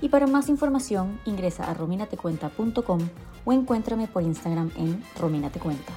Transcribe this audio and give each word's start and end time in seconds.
y 0.00 0.08
para 0.08 0.26
más 0.26 0.48
información 0.48 1.20
ingresa 1.24 1.70
a 1.70 1.74
rominatecuenta.com 1.74 3.00
o 3.44 3.52
encuéntrame 3.52 4.06
por 4.08 4.22
Instagram 4.22 4.70
en 4.76 5.02
rominatecuenta. 5.18 5.92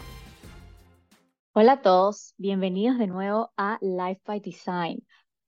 Hola 1.53 1.73
a 1.73 1.81
todos, 1.81 2.35
bienvenidos 2.37 2.97
de 2.97 3.07
nuevo 3.07 3.51
a 3.57 3.77
Life 3.81 4.21
by 4.25 4.39
Design. 4.39 5.05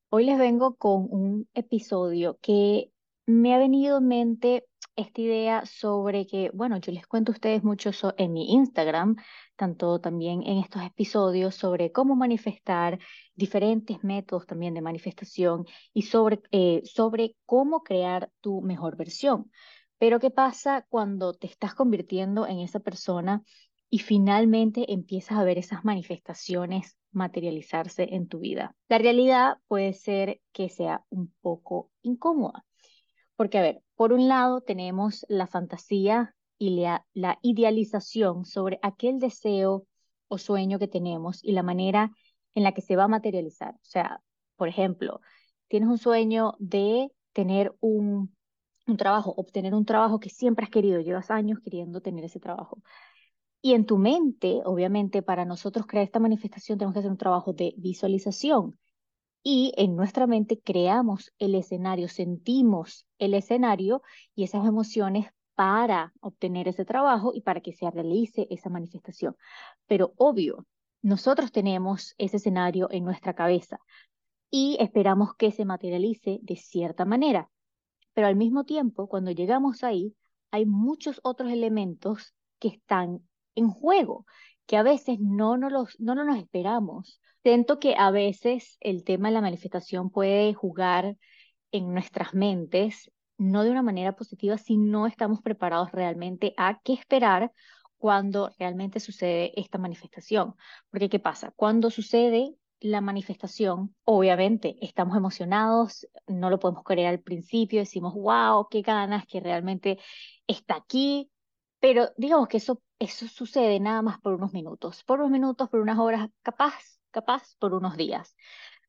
Hoy 0.10 0.26
les 0.26 0.38
vengo 0.38 0.76
con 0.76 1.08
un 1.10 1.48
episodio 1.54 2.38
que 2.42 2.92
me 3.32 3.56
ha 3.56 3.58
venido 3.58 4.00
en 4.00 4.08
mente 4.08 4.66
esta 4.96 5.22
idea 5.22 5.66
sobre 5.66 6.28
que, 6.28 6.52
bueno, 6.54 6.78
yo 6.78 6.92
les 6.92 7.08
cuento 7.08 7.32
a 7.32 7.36
ustedes 7.36 7.64
mucho 7.64 7.92
en 8.18 8.34
mi 8.34 8.52
Instagram, 8.52 9.16
tanto 9.56 10.02
también 10.02 10.44
en 10.44 10.58
estos 10.58 10.84
episodios 10.84 11.56
sobre 11.56 11.92
cómo 11.92 12.16
manifestar 12.16 13.00
diferentes 13.34 14.04
métodos 14.04 14.46
también 14.46 14.74
de 14.74 14.82
manifestación 14.82 15.66
y 15.94 16.04
sobre, 16.04 16.42
eh, 16.52 16.82
sobre 16.84 17.36
cómo 17.46 17.84
crear 17.84 18.30
tu 18.42 18.62
mejor 18.62 18.98
versión. 18.98 19.50
Pero 19.98 20.20
¿qué 20.20 20.30
pasa 20.30 20.86
cuando 20.90 21.34
te 21.34 21.48
estás 21.48 21.74
convirtiendo 21.74 22.46
en 22.48 22.60
esa 22.60 22.82
persona 22.82 23.44
y 23.90 24.00
finalmente 24.00 24.92
empiezas 24.92 25.38
a 25.38 25.44
ver 25.44 25.58
esas 25.58 25.86
manifestaciones 25.86 26.98
materializarse 27.12 28.10
en 28.12 28.28
tu 28.28 28.40
vida? 28.40 28.76
La 28.90 28.98
realidad 28.98 29.58
puede 29.68 29.94
ser 29.94 30.42
que 30.52 30.70
sea 30.70 31.06
un 31.10 31.34
poco 31.42 31.92
incómoda. 32.02 32.66
Porque, 33.42 33.58
a 33.58 33.64
ver, 33.64 33.82
por 33.96 34.14
un 34.14 34.28
lado 34.28 34.62
tenemos 34.62 35.26
la 35.28 35.48
fantasía 35.48 36.36
y 36.60 36.80
la, 37.16 37.40
idealización 37.42 38.46
sobre 38.46 38.78
aquel 38.84 39.18
deseo 39.18 39.88
o 40.28 40.38
sueño 40.38 40.78
que 40.78 40.88
tenemos 40.88 41.44
y 41.44 41.54
la 41.54 41.64
manera 41.64 42.12
en 42.54 42.62
la 42.62 42.74
que 42.74 42.84
se 42.84 42.96
va 42.96 43.06
a 43.06 43.08
materializar. 43.08 43.74
O 43.74 43.80
sea, 43.82 44.22
por 44.58 44.68
ejemplo, 44.68 45.22
tienes 45.70 45.90
un 45.90 45.98
sueño 45.98 46.54
de 46.60 47.12
tener 47.34 47.74
un, 47.80 48.32
un 48.86 48.98
trabajo, 48.98 49.34
obtener 49.36 49.74
un 49.74 49.86
trabajo 49.86 50.20
que 50.20 50.30
siempre 50.30 50.66
has 50.66 50.70
querido, 50.70 51.00
llevas 51.00 51.32
años 51.32 51.58
queriendo 51.64 52.00
tener 52.00 52.24
ese 52.24 52.40
trabajo. 52.40 52.84
Y 53.60 53.74
en 53.74 53.88
tu 53.88 53.98
mente, 53.98 54.62
obviamente, 54.66 55.24
para 55.24 55.46
nosotros 55.46 55.88
crear 55.88 56.06
esta 56.06 56.20
manifestación 56.20 56.78
tenemos 56.78 56.94
que 56.94 57.00
hacer 57.00 57.12
un 57.12 57.18
trabajo 57.18 57.54
de 57.54 57.74
visualización 57.76 58.78
y 59.44 59.74
en 59.78 59.96
nuestra 59.96 60.28
mente 60.28 60.60
creamos 60.60 61.34
el 61.40 61.56
escenario, 61.56 62.08
sentimos 62.08 63.08
el 63.18 63.34
escenario 63.34 64.02
y 64.36 64.44
esas 64.44 64.66
emociones 64.66 65.28
para 65.56 66.14
obtener 66.22 66.68
ese 66.68 66.86
trabajo 66.86 67.34
y 67.34 67.42
para 67.42 67.62
que 67.62 67.74
se 67.74 67.90
realice 67.90 68.48
esa 68.50 68.70
manifestación. 68.70 69.36
Pero 69.88 70.14
obvio, 70.18 70.66
nosotros 71.02 71.52
tenemos 71.52 72.14
ese 72.18 72.38
escenario 72.38 72.88
en 72.92 73.04
nuestra 73.04 73.34
cabeza 73.34 73.80
y 74.50 74.78
esperamos 74.80 75.36
que 75.36 75.52
se 75.52 75.66
materialice 75.66 76.40
de 76.42 76.56
cierta 76.56 77.06
manera. 77.06 77.50
Pero 78.14 78.28
al 78.28 78.36
mismo 78.36 78.66
tiempo, 78.66 79.08
cuando 79.08 79.32
llegamos 79.32 79.84
ahí, 79.84 80.16
hay 80.52 80.66
muchos 80.66 81.20
otros 81.24 81.52
elementos 81.52 82.36
que 82.60 82.68
están 82.68 83.28
en 83.56 83.70
juego, 83.70 84.26
que 84.72 84.78
a 84.78 84.84
veces 84.84 85.20
no 85.20 85.58
nos, 85.58 86.00
no 86.00 86.16
nos 86.16 86.38
esperamos 86.38 87.22
Siento 87.44 87.80
que 87.80 87.96
a 87.98 88.12
veces 88.12 88.78
el 88.82 89.04
tema 89.04 89.30
de 89.30 89.34
la 89.34 89.42
manifestación 89.42 90.12
puede 90.12 90.54
jugar 90.54 91.18
en 91.72 91.92
nuestras 91.92 92.36
mentes, 92.36 93.12
no 93.38 93.64
de 93.64 93.72
una 93.72 93.82
manera 93.82 94.16
positiva, 94.16 94.60
si 94.60 94.78
no 94.78 95.08
estamos 95.08 95.42
preparados 95.42 95.92
realmente 95.92 96.54
a 96.58 96.80
qué 96.84 96.94
esperar 96.94 97.52
cuando 97.98 98.52
realmente 98.60 99.00
sucede 99.00 99.60
esta 99.60 99.80
manifestación. 99.80 100.54
Porque 100.92 101.10
¿qué 101.10 101.20
pasa? 101.20 101.52
Cuando 101.56 101.90
sucede 101.90 102.54
la 102.80 103.02
manifestación, 103.02 103.96
obviamente 104.04 104.76
estamos 104.80 105.18
emocionados, 105.18 106.08
no 106.28 106.52
lo 106.52 106.60
podemos 106.60 106.84
creer 106.84 107.08
al 107.08 107.22
principio, 107.22 107.80
decimos, 107.80 108.14
wow, 108.14 108.68
qué 108.70 108.84
ganas, 108.84 109.26
que 109.26 109.40
realmente 109.40 109.98
está 110.46 110.76
aquí, 110.76 111.32
pero 111.80 112.12
digamos 112.18 112.48
que 112.48 112.58
eso, 112.58 112.84
eso 113.02 113.28
sucede 113.28 113.80
nada 113.80 114.04
más 114.04 114.20
por 114.22 114.34
unos 114.34 114.54
minutos, 114.54 115.04
por 115.04 115.20
unos 115.20 115.32
minutos, 115.32 115.70
por 115.70 115.80
unas 115.80 115.98
horas, 115.98 116.30
capaz 116.44 117.02
capaz 117.10 117.56
por 117.60 117.74
unos 117.74 117.98
días, 117.98 118.36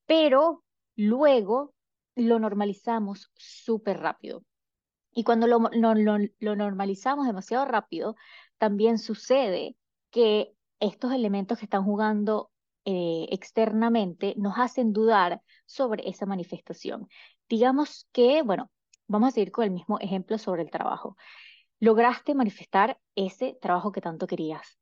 pero 0.06 0.64
luego 0.96 1.74
lo 2.14 2.38
normalizamos 2.38 3.30
súper 3.36 4.00
rápido. 4.00 4.44
Y 5.14 5.24
cuando 5.24 5.46
lo, 5.46 5.60
lo, 5.72 6.56
normalizamos 6.56 7.26
demasiado 7.26 7.64
rápido, 7.64 8.16
también 8.58 8.98
sucede 8.98 9.76
que 10.10 10.54
estos 10.78 11.12
elementos 11.12 11.58
que 11.58 11.64
están 11.64 11.84
jugando 11.84 12.50
eh, 12.84 13.26
externamente 13.30 14.34
nos 14.36 14.58
hacen 14.58 14.92
dudar 14.92 15.42
sobre 15.64 16.08
esa 16.08 16.26
manifestación. 16.26 17.08
Digamos 17.48 18.08
que, 18.12 18.42
bueno, 18.42 18.70
vamos 19.06 19.28
a 19.28 19.30
seguir 19.32 19.52
con 19.52 19.64
el 19.64 19.70
mismo 19.70 19.98
ejemplo 20.00 20.36
sobre 20.38 20.62
el 20.62 20.70
trabajo. 20.70 21.16
Lograste 21.86 22.34
manifestar 22.34 22.88
ese 23.26 23.58
trabajo 23.60 23.92
que 23.92 24.00
tanto 24.00 24.26
querías, 24.26 24.78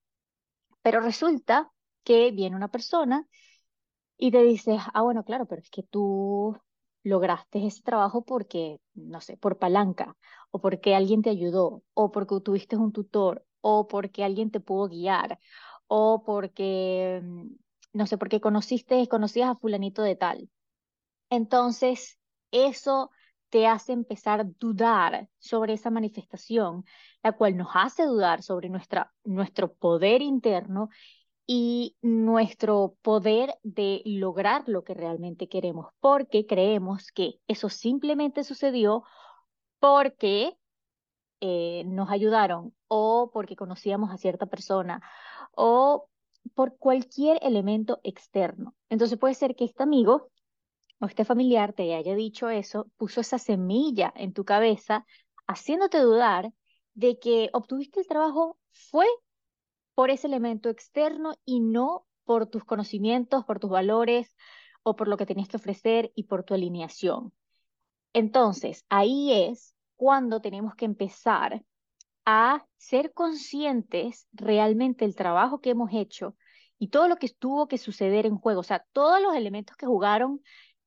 pero 0.83 1.01
resulta 1.01 1.73
que 2.05 2.31
viene 2.33 2.57
una 2.57 2.69
persona 2.77 3.27
y 4.19 4.31
te 4.31 4.43
dice, 4.43 4.79
ah, 4.95 5.03
bueno, 5.03 5.25
claro, 5.25 5.47
pero 5.47 5.63
es 5.63 5.71
que 5.71 5.83
tú 5.83 6.57
lograste 7.03 7.67
ese 7.67 7.83
trabajo 7.83 8.25
porque, 8.25 8.81
no 8.95 9.21
sé, 9.21 9.37
por 9.39 9.59
palanca, 9.59 10.17
o 10.51 10.61
porque 10.61 10.95
alguien 10.95 11.23
te 11.23 11.31
ayudó, 11.31 11.83
o 11.95 12.11
porque 12.13 12.41
tuviste 12.43 12.77
un 12.77 12.93
tutor, 12.93 13.47
o 13.63 13.89
porque 13.89 14.25
alguien 14.25 14.51
te 14.51 14.61
pudo 14.61 14.89
guiar, 14.89 15.39
o 15.89 16.23
porque, 16.25 17.21
mm, 17.25 17.47
no 17.95 18.07
sé, 18.07 18.19
porque 18.19 18.41
conociste, 18.41 19.09
conocías 19.09 19.51
a 19.51 19.57
fulanito 19.57 20.03
de 20.03 20.17
tal. 20.17 20.51
Entonces, 21.31 22.19
eso 22.53 23.11
te 23.51 23.67
hace 23.67 23.93
empezar 23.93 24.41
a 24.41 24.45
dudar 24.45 25.29
sobre 25.39 25.75
esa 25.75 25.91
manifestación, 25.91 26.85
la 27.23 27.33
cual 27.33 27.57
nos 27.57 27.69
hace 27.75 28.05
dudar 28.05 28.43
sobre 28.43 28.69
nuestra, 28.69 29.13
nuestro 29.25 29.75
poder 29.75 30.23
interno 30.23 30.89
y 31.47 31.97
nuestro 32.01 32.97
poder 33.03 33.59
de 33.65 34.03
lograr 34.05 34.63
lo 34.69 34.85
que 34.85 34.95
realmente 34.95 35.49
queremos, 35.49 35.89
porque 36.01 36.47
creemos 36.47 37.11
que 37.13 37.41
eso 37.49 37.69
simplemente 37.69 38.45
sucedió 38.45 39.03
porque 39.81 40.57
eh, 41.41 41.83
nos 41.87 42.11
ayudaron 42.11 42.75
o 42.87 43.31
porque 43.33 43.57
conocíamos 43.57 44.11
a 44.13 44.19
cierta 44.19 44.47
persona 44.47 45.03
o 45.55 46.09
por 46.55 46.77
cualquier 46.77 47.39
elemento 47.43 48.01
externo. 48.05 48.75
Entonces 48.89 49.19
puede 49.19 49.35
ser 49.35 49.57
que 49.57 49.65
este 49.65 49.83
amigo 49.83 50.31
o 51.01 51.07
este 51.07 51.25
familiar 51.25 51.73
te 51.73 51.95
haya 51.95 52.15
dicho 52.15 52.51
eso, 52.51 52.87
puso 52.97 53.21
esa 53.21 53.39
semilla 53.39 54.13
en 54.15 54.33
tu 54.33 54.45
cabeza, 54.45 55.07
haciéndote 55.47 55.99
dudar 55.99 56.53
de 56.95 57.19
que 57.19 57.51
obtuviste 57.53 58.01
el 58.01 58.07
trabajo 58.07 58.59
fue 58.71 59.07
por 59.95 60.11
ese 60.11 60.27
elemento 60.27 60.69
externo 60.69 61.35
y 61.45 61.61
no 61.61 62.07
por 62.25 62.47
tus 62.47 62.65
conocimientos, 62.65 63.45
por 63.45 63.59
tus 63.59 63.71
valores 63.71 64.37
o 64.83 64.95
por 64.95 65.09
lo 65.09 65.17
que 65.17 65.27
tenías 65.27 65.49
que 65.49 65.57
ofrecer 65.57 66.13
y 66.15 66.25
por 66.25 66.45
tu 66.45 66.55
alineación. 66.55 67.33
Entonces, 68.13 68.85
ahí 68.89 69.33
es 69.33 69.75
cuando 69.97 70.41
tenemos 70.41 70.75
que 70.75 70.85
empezar 70.85 71.65
a 72.25 72.67
ser 72.77 73.13
conscientes 73.13 74.29
realmente 74.33 75.05
del 75.05 75.15
trabajo 75.15 75.61
que 75.61 75.71
hemos 75.71 75.91
hecho 75.93 76.37
y 76.79 76.89
todo 76.89 77.09
lo 77.09 77.17
que 77.17 77.29
tuvo 77.29 77.69
que 77.69 77.79
suceder 77.79 78.27
en 78.27 78.37
juego, 78.37 78.61
o 78.61 78.65
sea, 78.65 78.85
todos 78.93 79.21
los 79.21 79.35
elementos 79.35 79.77
que 79.77 79.87
jugaron 79.87 80.41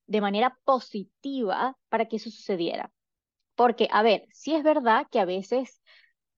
de 0.07 0.21
manera 0.21 0.57
positiva 0.63 1.77
para 1.89 2.07
que 2.07 2.17
eso 2.17 2.29
sucediera. 2.29 2.91
Porque, 3.55 3.87
a 3.91 4.03
ver, 4.03 4.27
sí 4.31 4.53
es 4.55 4.63
verdad 4.63 5.07
que 5.11 5.19
a 5.19 5.25
veces 5.25 5.81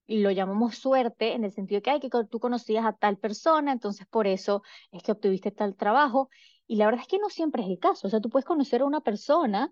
lo 0.08 0.32
llamamos 0.32 0.78
suerte 0.78 1.34
en 1.34 1.44
el 1.44 1.52
sentido 1.52 1.82
que, 1.82 1.90
hay 1.90 2.00
que 2.00 2.10
tú 2.30 2.40
conocías 2.40 2.86
a 2.86 2.94
tal 2.94 3.18
persona, 3.18 3.72
entonces 3.72 4.06
por 4.08 4.28
eso 4.28 4.62
es 4.92 5.02
que 5.04 5.12
obtuviste 5.12 5.52
tal 5.52 5.76
trabajo. 5.76 6.30
Y 6.68 6.78
la 6.78 6.86
verdad 6.86 7.02
es 7.02 7.08
que 7.08 7.20
no 7.20 7.30
siempre 7.30 7.64
es 7.64 7.70
el 7.70 7.80
caso. 7.80 8.08
O 8.08 8.10
sea, 8.10 8.22
tú 8.22 8.30
puedes 8.30 8.46
conocer 8.46 8.82
a 8.82 8.86
una 8.86 9.02
persona, 9.02 9.72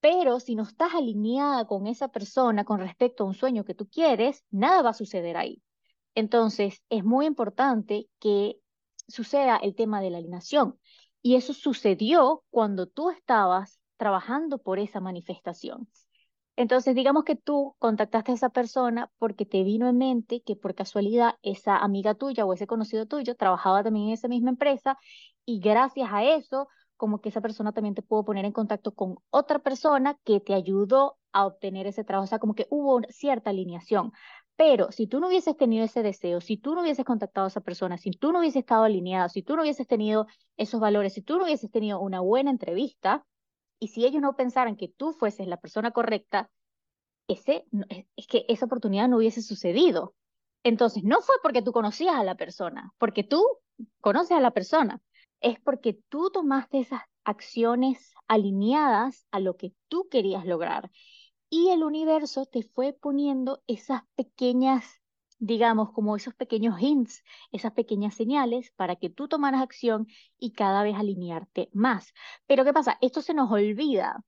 pero 0.00 0.40
si 0.40 0.54
no 0.54 0.64
estás 0.64 0.94
alineada 0.94 1.66
con 1.66 1.86
esa 1.86 2.08
persona 2.08 2.64
con 2.64 2.80
respecto 2.80 3.24
a 3.24 3.26
un 3.26 3.34
sueño 3.34 3.64
que 3.64 3.74
tú 3.74 3.88
quieres, 3.88 4.44
nada 4.50 4.82
va 4.82 4.90
a 4.90 4.94
suceder 4.94 5.36
ahí. 5.36 5.62
Entonces, 6.14 6.82
es 6.90 7.04
muy 7.04 7.26
importante 7.26 8.08
que 8.20 8.56
suceda 9.08 9.56
el 9.56 9.74
tema 9.74 10.00
de 10.00 10.10
la 10.10 10.18
alineación. 10.18 10.78
Y 11.24 11.36
eso 11.36 11.54
sucedió 11.54 12.44
cuando 12.50 12.86
tú 12.86 13.08
estabas 13.08 13.80
trabajando 13.96 14.58
por 14.58 14.78
esa 14.78 15.00
manifestación. 15.00 15.88
Entonces, 16.56 16.94
digamos 16.94 17.24
que 17.24 17.34
tú 17.34 17.74
contactaste 17.78 18.32
a 18.32 18.34
esa 18.34 18.50
persona 18.50 19.10
porque 19.18 19.46
te 19.46 19.62
vino 19.64 19.88
en 19.88 19.96
mente 19.96 20.42
que 20.42 20.54
por 20.54 20.74
casualidad 20.74 21.36
esa 21.42 21.78
amiga 21.78 22.14
tuya 22.14 22.44
o 22.44 22.52
ese 22.52 22.66
conocido 22.66 23.06
tuyo 23.06 23.36
trabajaba 23.36 23.82
también 23.82 24.08
en 24.08 24.12
esa 24.12 24.28
misma 24.28 24.50
empresa 24.50 24.98
y 25.46 25.60
gracias 25.60 26.10
a 26.12 26.24
eso, 26.24 26.68
como 26.96 27.20
que 27.22 27.30
esa 27.30 27.40
persona 27.40 27.72
también 27.72 27.94
te 27.94 28.02
pudo 28.02 28.24
poner 28.26 28.44
en 28.44 28.52
contacto 28.52 28.94
con 28.94 29.16
otra 29.30 29.60
persona 29.60 30.18
que 30.24 30.40
te 30.40 30.54
ayudó 30.54 31.16
a 31.32 31.46
obtener 31.46 31.86
ese 31.86 32.04
trabajo. 32.04 32.24
O 32.24 32.28
sea, 32.28 32.38
como 32.38 32.54
que 32.54 32.66
hubo 32.70 33.00
cierta 33.08 33.50
alineación. 33.50 34.12
Pero 34.56 34.92
si 34.92 35.06
tú 35.06 35.18
no 35.18 35.28
hubieses 35.28 35.56
tenido 35.56 35.84
ese 35.84 36.02
deseo, 36.02 36.40
si 36.40 36.56
tú 36.56 36.74
no 36.74 36.82
hubieses 36.82 37.04
contactado 37.04 37.46
a 37.46 37.48
esa 37.48 37.60
persona, 37.60 37.98
si 37.98 38.12
tú 38.12 38.32
no 38.32 38.38
hubieses 38.38 38.60
estado 38.60 38.84
alineado, 38.84 39.28
si 39.28 39.42
tú 39.42 39.56
no 39.56 39.62
hubieses 39.62 39.86
tenido 39.86 40.26
esos 40.56 40.80
valores, 40.80 41.14
si 41.14 41.22
tú 41.22 41.38
no 41.38 41.44
hubieses 41.44 41.70
tenido 41.70 42.00
una 42.00 42.20
buena 42.20 42.50
entrevista, 42.50 43.24
y 43.80 43.88
si 43.88 44.06
ellos 44.06 44.22
no 44.22 44.36
pensaran 44.36 44.76
que 44.76 44.88
tú 44.88 45.12
fueses 45.12 45.46
la 45.46 45.58
persona 45.58 45.90
correcta, 45.90 46.50
ese, 47.28 47.66
es 48.16 48.26
que 48.26 48.44
esa 48.48 48.66
oportunidad 48.66 49.08
no 49.08 49.16
hubiese 49.16 49.42
sucedido. 49.42 50.14
Entonces, 50.62 51.04
no 51.04 51.20
fue 51.20 51.34
porque 51.42 51.62
tú 51.62 51.72
conocías 51.72 52.14
a 52.14 52.24
la 52.24 52.36
persona, 52.36 52.92
porque 52.98 53.24
tú 53.24 53.44
conoces 54.00 54.32
a 54.32 54.40
la 54.40 54.52
persona, 54.52 55.02
es 55.40 55.60
porque 55.60 55.98
tú 56.08 56.30
tomaste 56.30 56.78
esas 56.78 57.02
acciones 57.24 58.14
alineadas 58.28 59.26
a 59.30 59.40
lo 59.40 59.56
que 59.56 59.72
tú 59.88 60.08
querías 60.10 60.46
lograr 60.46 60.90
y 61.56 61.70
el 61.70 61.84
universo 61.84 62.46
te 62.46 62.64
fue 62.64 62.92
poniendo 62.92 63.62
esas 63.68 64.02
pequeñas, 64.16 65.00
digamos, 65.38 65.92
como 65.92 66.16
esos 66.16 66.34
pequeños 66.34 66.80
hints, 66.80 67.22
esas 67.52 67.70
pequeñas 67.70 68.14
señales 68.14 68.72
para 68.72 68.96
que 68.96 69.08
tú 69.08 69.28
tomaras 69.28 69.62
acción 69.62 70.08
y 70.36 70.50
cada 70.50 70.82
vez 70.82 70.96
alinearte 70.96 71.70
más. 71.72 72.12
Pero 72.48 72.64
¿qué 72.64 72.72
pasa? 72.72 72.98
Esto 73.00 73.22
se 73.22 73.34
nos 73.34 73.52
olvida 73.52 74.24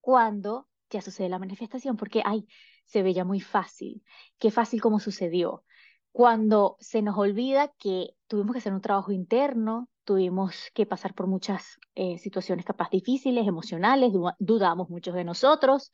cuando 0.00 0.68
ya 0.90 1.00
sucede 1.00 1.28
la 1.28 1.38
manifestación, 1.38 1.96
porque, 1.96 2.22
ay, 2.24 2.48
se 2.86 3.04
veía 3.04 3.24
muy 3.24 3.40
fácil, 3.40 4.02
qué 4.40 4.50
fácil 4.50 4.80
como 4.80 4.98
sucedió. 4.98 5.64
Cuando 6.10 6.76
se 6.80 7.02
nos 7.02 7.16
olvida 7.16 7.68
que 7.78 8.16
tuvimos 8.26 8.54
que 8.54 8.58
hacer 8.58 8.74
un 8.74 8.80
trabajo 8.80 9.12
interno, 9.12 9.88
tuvimos 10.04 10.70
que 10.74 10.86
pasar 10.86 11.14
por 11.14 11.26
muchas 11.26 11.78
eh, 11.94 12.18
situaciones 12.18 12.64
capaz 12.64 12.90
difíciles, 12.90 13.46
emocionales, 13.46 14.12
dudamos 14.38 14.88
muchos 14.88 15.14
de 15.14 15.24
nosotros. 15.24 15.90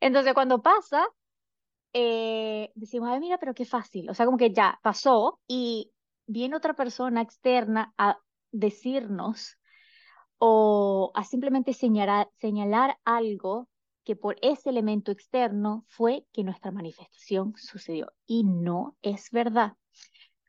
Entonces, 0.00 0.34
cuando 0.34 0.62
pasa, 0.62 1.06
eh, 1.92 2.70
decimos, 2.74 3.10
ay, 3.10 3.20
mira, 3.20 3.38
pero 3.38 3.54
qué 3.54 3.64
fácil. 3.64 4.10
O 4.10 4.14
sea, 4.14 4.26
como 4.26 4.38
que 4.38 4.52
ya 4.52 4.78
pasó 4.82 5.40
y 5.46 5.92
viene 6.26 6.56
otra 6.56 6.74
persona 6.74 7.22
externa 7.22 7.92
a 7.98 8.18
decirnos 8.50 9.58
o 10.38 11.12
a 11.14 11.24
simplemente 11.24 11.72
señalar, 11.72 12.28
señalar 12.40 12.98
algo 13.04 13.68
que 14.04 14.16
por 14.16 14.36
ese 14.42 14.70
elemento 14.70 15.12
externo 15.12 15.84
fue 15.88 16.26
que 16.32 16.42
nuestra 16.42 16.72
manifestación 16.72 17.54
sucedió. 17.56 18.12
Y 18.26 18.44
no 18.44 18.96
es 19.02 19.30
verdad. 19.30 19.74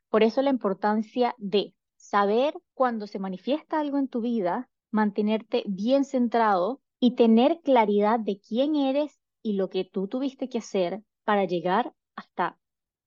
Por 0.08 0.22
eso 0.22 0.42
la 0.42 0.50
importancia 0.50 1.34
de 1.38 1.74
saber 2.04 2.54
cuando 2.74 3.06
se 3.06 3.18
manifiesta 3.18 3.80
algo 3.80 3.98
en 3.98 4.08
tu 4.08 4.20
vida, 4.20 4.68
mantenerte 4.90 5.64
bien 5.66 6.04
centrado 6.04 6.82
y 7.00 7.14
tener 7.14 7.60
claridad 7.62 8.20
de 8.20 8.40
quién 8.40 8.76
eres 8.76 9.18
y 9.42 9.54
lo 9.54 9.70
que 9.70 9.84
tú 9.84 10.06
tuviste 10.06 10.48
que 10.48 10.58
hacer 10.58 11.02
para 11.24 11.44
llegar 11.46 11.94
hasta 12.14 12.58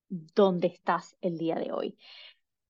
donde 0.08 0.66
estás 0.66 1.16
el 1.20 1.38
día 1.38 1.56
de 1.56 1.72
hoy. 1.72 1.96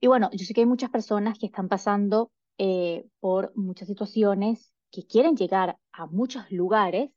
Y 0.01 0.07
bueno, 0.07 0.29
yo 0.33 0.45
sé 0.45 0.53
que 0.53 0.61
hay 0.61 0.67
muchas 0.67 0.91
personas 0.91 1.39
que 1.39 1.47
están 1.47 1.69
pasando 1.69 2.31
eh, 2.59 3.07
por 3.21 3.53
muchas 3.57 3.89
situaciones, 3.89 4.73
que 4.91 5.07
quieren 5.07 5.35
llegar 5.35 5.79
a 5.93 6.07
muchos 6.07 6.51
lugares 6.51 7.11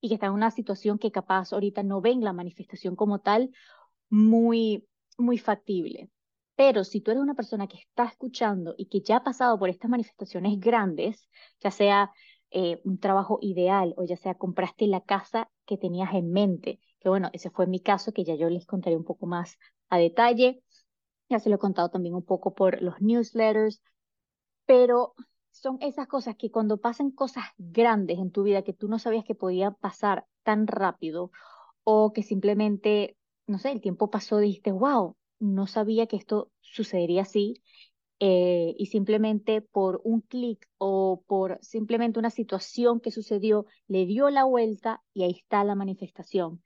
y 0.00 0.08
que 0.08 0.14
están 0.14 0.30
en 0.30 0.34
una 0.34 0.50
situación 0.50 0.98
que 0.98 1.10
capaz 1.10 1.52
ahorita 1.52 1.82
no 1.82 2.00
ven 2.00 2.22
la 2.22 2.32
manifestación 2.32 2.96
como 2.96 3.20
tal 3.20 3.50
muy, 4.10 4.86
muy 5.16 5.38
factible. 5.38 6.10
Pero 6.58 6.82
si 6.82 7.00
tú 7.00 7.12
eres 7.12 7.22
una 7.22 7.34
persona 7.34 7.68
que 7.68 7.76
está 7.78 8.06
escuchando 8.06 8.74
y 8.76 8.86
que 8.86 9.00
ya 9.00 9.18
ha 9.18 9.22
pasado 9.22 9.56
por 9.60 9.68
estas 9.68 9.88
manifestaciones 9.88 10.58
grandes, 10.58 11.28
ya 11.60 11.70
sea 11.70 12.10
eh, 12.50 12.80
un 12.82 12.98
trabajo 12.98 13.38
ideal 13.42 13.94
o 13.96 14.02
ya 14.04 14.16
sea 14.16 14.34
compraste 14.34 14.88
la 14.88 15.00
casa 15.00 15.48
que 15.66 15.78
tenías 15.78 16.12
en 16.14 16.32
mente, 16.32 16.80
que 16.98 17.08
bueno, 17.08 17.30
ese 17.32 17.50
fue 17.50 17.68
mi 17.68 17.78
caso, 17.78 18.12
que 18.12 18.24
ya 18.24 18.34
yo 18.34 18.50
les 18.50 18.66
contaré 18.66 18.96
un 18.96 19.04
poco 19.04 19.26
más 19.26 19.56
a 19.88 19.98
detalle, 19.98 20.64
ya 21.28 21.38
se 21.38 21.48
lo 21.48 21.54
he 21.56 21.58
contado 21.60 21.90
también 21.90 22.16
un 22.16 22.24
poco 22.24 22.56
por 22.56 22.82
los 22.82 23.00
newsletters, 23.00 23.80
pero 24.66 25.14
son 25.52 25.78
esas 25.80 26.08
cosas 26.08 26.34
que 26.34 26.50
cuando 26.50 26.78
pasan 26.78 27.12
cosas 27.12 27.44
grandes 27.56 28.18
en 28.18 28.32
tu 28.32 28.42
vida 28.42 28.62
que 28.62 28.72
tú 28.72 28.88
no 28.88 28.98
sabías 28.98 29.24
que 29.24 29.36
podían 29.36 29.76
pasar 29.76 30.26
tan 30.42 30.66
rápido 30.66 31.30
o 31.84 32.12
que 32.12 32.24
simplemente, 32.24 33.16
no 33.46 33.60
sé, 33.60 33.70
el 33.70 33.80
tiempo 33.80 34.10
pasó 34.10 34.38
dijiste, 34.38 34.72
wow, 34.72 35.17
no 35.38 35.66
sabía 35.66 36.06
que 36.06 36.16
esto 36.16 36.50
sucedería 36.60 37.22
así 37.22 37.62
eh, 38.20 38.74
y 38.76 38.86
simplemente 38.86 39.62
por 39.62 40.00
un 40.02 40.22
clic 40.22 40.68
o 40.78 41.22
por 41.26 41.58
simplemente 41.62 42.18
una 42.18 42.30
situación 42.30 43.00
que 43.00 43.12
sucedió 43.12 43.66
le 43.86 44.06
dio 44.06 44.28
la 44.30 44.44
vuelta 44.44 45.02
y 45.14 45.22
ahí 45.22 45.32
está 45.32 45.62
la 45.62 45.76
manifestación. 45.76 46.62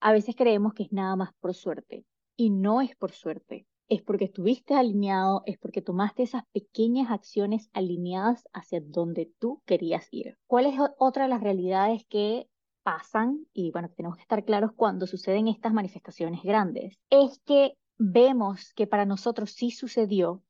A 0.00 0.12
veces 0.12 0.34
creemos 0.34 0.72
que 0.74 0.84
es 0.84 0.92
nada 0.92 1.14
más 1.16 1.30
por 1.40 1.54
suerte 1.54 2.06
y 2.36 2.50
no 2.50 2.80
es 2.80 2.96
por 2.96 3.12
suerte. 3.12 3.66
Es 3.88 4.02
porque 4.02 4.26
estuviste 4.26 4.74
alineado, 4.74 5.42
es 5.46 5.58
porque 5.58 5.82
tomaste 5.82 6.22
esas 6.22 6.44
pequeñas 6.52 7.10
acciones 7.10 7.70
alineadas 7.72 8.44
hacia 8.52 8.80
donde 8.80 9.32
tú 9.38 9.62
querías 9.66 10.08
ir. 10.10 10.38
¿Cuál 10.46 10.66
es 10.66 10.78
otra 10.98 11.24
de 11.24 11.30
las 11.30 11.42
realidades 11.42 12.04
que 12.08 12.48
pasan 12.82 13.46
y 13.52 13.70
bueno, 13.72 13.90
tenemos 13.94 14.16
que 14.16 14.22
estar 14.22 14.44
claros 14.44 14.72
cuando 14.74 15.06
suceden 15.06 15.48
estas 15.48 15.72
manifestaciones 15.72 16.42
grandes? 16.42 16.98
Es 17.10 17.40
que 17.44 17.76
vemos 17.98 18.72
que 18.74 18.86
para 18.86 19.04
nosotros 19.04 19.50
sí 19.52 19.70
sucedió, 19.70 20.42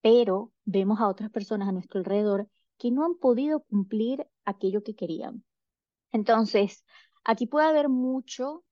pero 0.00 0.52
vemos 0.64 1.00
a 1.00 1.08
otras 1.08 1.30
personas 1.30 1.68
a 1.68 1.72
nuestro 1.72 1.98
alrededor 1.98 2.48
que 2.78 2.90
no 2.90 3.04
han 3.04 3.16
podido 3.16 3.60
cumplir 3.64 4.26
aquello 4.44 4.82
que 4.82 4.94
querían. 4.94 5.44
Entonces, 6.12 6.84
aquí 7.24 7.46
puede 7.46 7.66
haber 7.66 7.88
mucho 7.88 8.64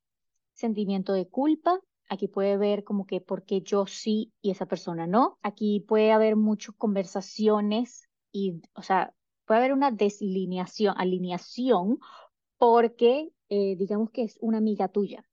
sentimiento 0.54 1.12
de 1.12 1.28
culpa, 1.28 1.80
aquí 2.08 2.28
puede 2.28 2.52
haber 2.52 2.84
como 2.84 3.06
que 3.06 3.20
porque 3.20 3.62
yo 3.62 3.86
sí 3.86 4.32
y 4.40 4.50
esa 4.50 4.66
persona 4.66 5.06
no, 5.06 5.38
aquí 5.42 5.80
puede 5.80 6.12
haber 6.12 6.36
muchas 6.36 6.74
conversaciones 6.76 8.08
y, 8.32 8.60
o 8.74 8.82
sea, 8.82 9.14
puede 9.44 9.60
haber 9.60 9.72
una 9.72 9.90
deslineación, 9.90 10.94
alineación, 10.96 11.98
porque 12.58 13.32
eh, 13.48 13.76
digamos 13.76 14.10
que 14.10 14.22
es 14.24 14.38
una 14.40 14.58
amiga 14.58 14.88
tuya 14.88 15.24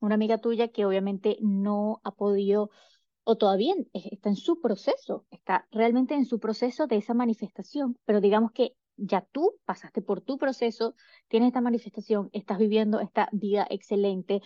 una 0.00 0.14
amiga 0.14 0.38
tuya 0.38 0.68
que 0.68 0.84
obviamente 0.84 1.38
no 1.40 2.00
ha 2.04 2.12
podido 2.12 2.70
o 3.24 3.36
todavía 3.36 3.74
está 3.92 4.28
en 4.28 4.36
su 4.36 4.60
proceso, 4.60 5.26
está 5.30 5.66
realmente 5.72 6.14
en 6.14 6.26
su 6.26 6.38
proceso 6.38 6.86
de 6.86 6.96
esa 6.96 7.12
manifestación, 7.12 7.98
pero 8.04 8.20
digamos 8.20 8.52
que 8.52 8.76
ya 8.96 9.26
tú 9.32 9.54
pasaste 9.64 10.00
por 10.00 10.20
tu 10.20 10.38
proceso, 10.38 10.94
tienes 11.28 11.48
esta 11.48 11.60
manifestación, 11.60 12.30
estás 12.32 12.58
viviendo 12.58 13.00
esta 13.00 13.28
vida 13.32 13.66
excelente, 13.68 14.42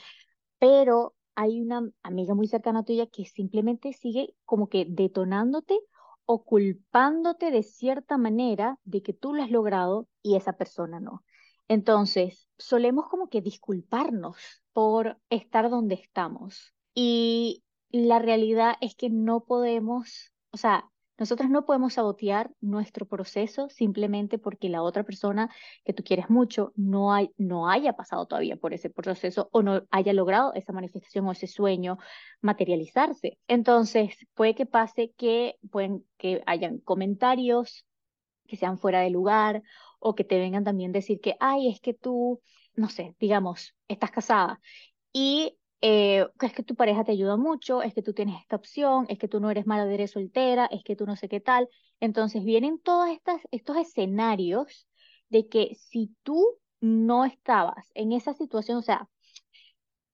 pero 0.59 1.14
hay 1.35 1.61
una 1.61 1.90
amiga 2.02 2.35
muy 2.35 2.47
cercana 2.47 2.85
tuya 2.85 3.07
que 3.07 3.26
simplemente 3.26 3.92
sigue 3.92 4.35
como 4.45 4.69
que 4.69 4.87
detonándote 4.88 5.78
o 6.25 6.45
culpándote 6.45 7.50
de 7.50 7.62
cierta 7.62 8.16
manera 8.16 8.78
de 8.85 9.02
que 9.02 9.12
tú 9.12 9.35
lo 9.35 9.42
has 9.42 9.50
logrado 9.50 10.09
y 10.23 10.37
esa 10.37 10.54
persona 10.54 11.00
no. 11.00 11.23
Entonces, 11.69 12.49
solemos 12.59 13.09
como 13.09 13.28
que 13.28 13.42
disculparnos 13.42 14.60
por 14.73 15.19
estar 15.31 15.71
donde 15.71 15.97
estamos. 15.97 16.75
Y 16.95 17.62
la 17.91 18.19
realidad 18.19 18.75
es 18.81 18.95
que 18.95 19.11
no 19.11 19.45
podemos, 19.45 20.33
o 20.53 20.57
sea, 20.57 20.91
nosotros 21.21 21.50
no 21.50 21.67
podemos 21.67 21.95
sabotear 21.95 22.50
nuestro 22.62 23.07
proceso 23.07 23.69
simplemente 23.69 24.39
porque 24.39 24.71
la 24.71 24.83
otra 24.83 25.05
persona 25.05 25.50
que 25.85 25.93
tú 25.93 26.03
quieres 26.03 26.31
mucho 26.31 26.73
no, 26.77 27.12
hay, 27.12 27.31
no 27.37 27.69
haya 27.69 27.93
pasado 27.93 28.25
todavía 28.25 28.57
por 28.57 28.73
ese 28.73 28.89
proceso 28.89 29.50
o 29.53 29.62
no 29.62 29.83
haya 29.91 30.15
logrado 30.15 30.55
esa 30.55 30.73
manifestación 30.73 31.27
o 31.27 31.33
ese 31.33 31.47
sueño 31.47 31.99
materializarse. 32.41 33.39
Entonces, 33.49 34.17
puede 34.35 34.55
que 34.55 34.65
pase 34.65 35.12
que, 35.19 35.57
pueden, 35.71 36.07
que 36.17 36.43
hayan 36.47 36.79
comentarios 36.79 37.85
que 38.47 38.57
sean 38.57 38.79
fuera 38.79 39.00
de 39.00 39.11
lugar 39.11 39.62
o 40.00 40.14
que 40.14 40.25
te 40.25 40.38
vengan 40.38 40.64
también 40.64 40.92
decir 40.92 41.21
que, 41.21 41.37
ay, 41.40 41.69
es 41.69 41.80
que 41.80 41.95
tú, 41.95 42.40
no 42.75 42.88
sé, 42.88 43.14
digamos, 43.21 43.75
estás 43.88 44.11
casada 44.11 44.61
y 45.12 45.59
eh, 45.83 46.26
es 46.42 46.52
que 46.52 46.62
tu 46.62 46.75
pareja 46.75 47.04
te 47.04 47.12
ayuda 47.12 47.37
mucho, 47.37 47.83
es 47.83 47.95
que 47.95 48.02
tú 48.02 48.12
tienes 48.12 48.40
esta 48.40 48.57
opción, 48.57 49.07
es 49.09 49.19
que 49.19 49.28
tú 49.28 49.40
no 49.40 49.50
eres 49.50 49.66
madre 49.66 50.07
soltera, 50.09 50.66
es 50.66 50.83
que 50.85 50.97
tú 50.97 51.07
no 51.07 51.16
sé 51.16 51.28
qué 51.28 51.40
tal. 51.40 51.69
Entonces 52.00 52.45
vienen 52.45 52.78
todos 52.80 53.09
estos 53.50 53.76
escenarios 53.76 54.88
de 55.28 55.49
que 55.49 55.75
si 55.76 56.14
tú 56.23 56.59
no 56.80 57.25
estabas 57.25 57.90
en 57.95 58.12
esa 58.12 58.35
situación, 58.35 58.78
o 58.78 58.83
sea, 58.83 59.09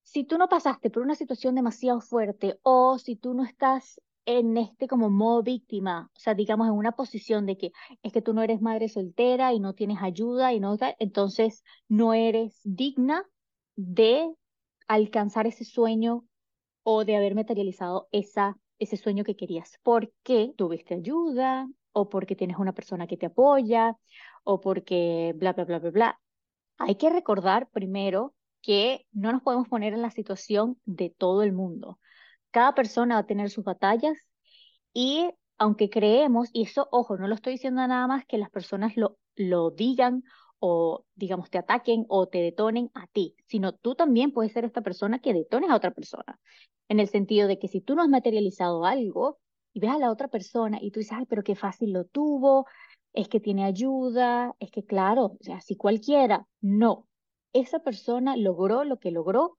si 0.02 0.24
tú 0.24 0.38
no 0.38 0.48
pasaste 0.48 0.90
por 0.90 1.02
una 1.02 1.14
situación 1.14 1.54
demasiado 1.54 2.00
fuerte 2.00 2.58
o 2.62 2.98
si 2.98 3.16
tú 3.16 3.34
no 3.34 3.44
estás 3.44 4.00
en 4.26 4.56
este 4.58 4.88
como 4.88 5.08
modo 5.08 5.42
víctima, 5.42 6.10
o 6.14 6.18
sea, 6.18 6.34
digamos 6.34 6.66
en 6.66 6.74
una 6.74 6.92
posición 6.92 7.46
de 7.46 7.56
que 7.56 7.72
es 8.02 8.12
que 8.12 8.22
tú 8.22 8.34
no 8.34 8.42
eres 8.42 8.60
madre 8.60 8.88
soltera 8.88 9.52
y 9.52 9.60
no 9.60 9.74
tienes 9.74 9.98
ayuda 10.02 10.52
y 10.52 10.60
no 10.60 10.76
entonces 10.98 11.64
no 11.88 12.12
eres 12.12 12.60
digna 12.64 13.24
de 13.76 14.34
alcanzar 14.88 15.46
ese 15.46 15.64
sueño 15.64 16.26
o 16.82 17.04
de 17.04 17.16
haber 17.16 17.34
materializado 17.34 18.08
esa, 18.12 18.58
ese 18.78 18.96
sueño 18.96 19.24
que 19.24 19.36
querías. 19.36 19.78
Porque 19.82 20.52
tuviste 20.56 20.94
ayuda 20.94 21.68
o 21.92 22.08
porque 22.08 22.36
tienes 22.36 22.58
una 22.58 22.74
persona 22.74 23.06
que 23.06 23.16
te 23.16 23.26
apoya 23.26 23.96
o 24.44 24.60
porque 24.60 25.34
bla, 25.36 25.52
bla, 25.52 25.64
bla, 25.64 25.78
bla, 25.78 25.90
bla. 25.90 26.20
Hay 26.78 26.96
que 26.96 27.10
recordar 27.10 27.68
primero 27.70 28.34
que 28.60 29.06
no 29.12 29.32
nos 29.32 29.42
podemos 29.42 29.68
poner 29.68 29.94
en 29.94 30.02
la 30.02 30.10
situación 30.10 30.80
de 30.84 31.10
todo 31.10 31.42
el 31.42 31.52
mundo. 31.52 31.98
Cada 32.56 32.74
persona 32.74 33.16
va 33.16 33.20
a 33.20 33.26
tener 33.26 33.50
sus 33.50 33.64
batallas 33.64 34.16
y 34.94 35.28
aunque 35.58 35.90
creemos, 35.90 36.48
y 36.54 36.62
eso, 36.62 36.88
ojo, 36.90 37.18
no 37.18 37.28
lo 37.28 37.34
estoy 37.34 37.52
diciendo 37.52 37.86
nada 37.86 38.06
más 38.06 38.24
que 38.24 38.38
las 38.38 38.48
personas 38.48 38.96
lo, 38.96 39.18
lo 39.34 39.70
digan 39.72 40.24
o, 40.58 41.04
digamos, 41.16 41.50
te 41.50 41.58
ataquen 41.58 42.06
o 42.08 42.28
te 42.28 42.38
detonen 42.38 42.90
a 42.94 43.08
ti, 43.08 43.34
sino 43.46 43.74
tú 43.74 43.94
también 43.94 44.32
puedes 44.32 44.52
ser 44.52 44.64
esta 44.64 44.80
persona 44.80 45.18
que 45.18 45.34
detones 45.34 45.68
a 45.68 45.76
otra 45.76 45.90
persona. 45.90 46.40
En 46.88 46.98
el 46.98 47.08
sentido 47.08 47.46
de 47.46 47.58
que 47.58 47.68
si 47.68 47.82
tú 47.82 47.94
no 47.94 48.00
has 48.00 48.08
materializado 48.08 48.86
algo 48.86 49.38
y 49.74 49.80
ves 49.80 49.90
a 49.90 49.98
la 49.98 50.10
otra 50.10 50.28
persona 50.28 50.78
y 50.80 50.90
tú 50.92 51.00
dices, 51.00 51.12
ay, 51.14 51.26
pero 51.26 51.42
qué 51.42 51.56
fácil 51.56 51.92
lo 51.92 52.06
tuvo, 52.06 52.64
es 53.12 53.28
que 53.28 53.38
tiene 53.38 53.66
ayuda, 53.66 54.54
es 54.60 54.70
que 54.70 54.82
claro, 54.82 55.36
o 55.38 55.38
sea, 55.42 55.60
si 55.60 55.76
cualquiera, 55.76 56.46
no. 56.62 57.06
Esa 57.52 57.80
persona 57.80 58.34
logró 58.34 58.82
lo 58.84 58.98
que 58.98 59.10
logró 59.10 59.58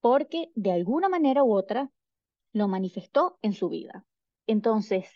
porque 0.00 0.52
de 0.54 0.70
alguna 0.70 1.08
manera 1.08 1.42
u 1.42 1.52
otra 1.54 1.90
lo 2.52 2.68
manifestó 2.68 3.38
en 3.42 3.52
su 3.52 3.68
vida. 3.68 4.04
Entonces, 4.46 5.08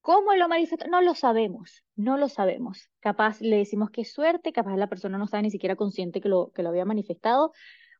¿cómo 0.00 0.34
lo 0.34 0.48
manifestó? 0.48 0.86
No 0.88 1.00
lo 1.00 1.14
sabemos, 1.14 1.84
no 1.96 2.16
lo 2.16 2.28
sabemos. 2.28 2.90
Capaz 3.00 3.40
le 3.40 3.56
decimos 3.56 3.90
que 3.90 4.04
suerte, 4.04 4.52
capaz 4.52 4.76
la 4.76 4.88
persona 4.88 5.18
no 5.18 5.24
está 5.24 5.40
ni 5.42 5.50
siquiera 5.50 5.76
consciente 5.76 6.20
que 6.20 6.28
lo, 6.28 6.52
que 6.52 6.62
lo 6.62 6.68
había 6.68 6.84
manifestado, 6.84 7.52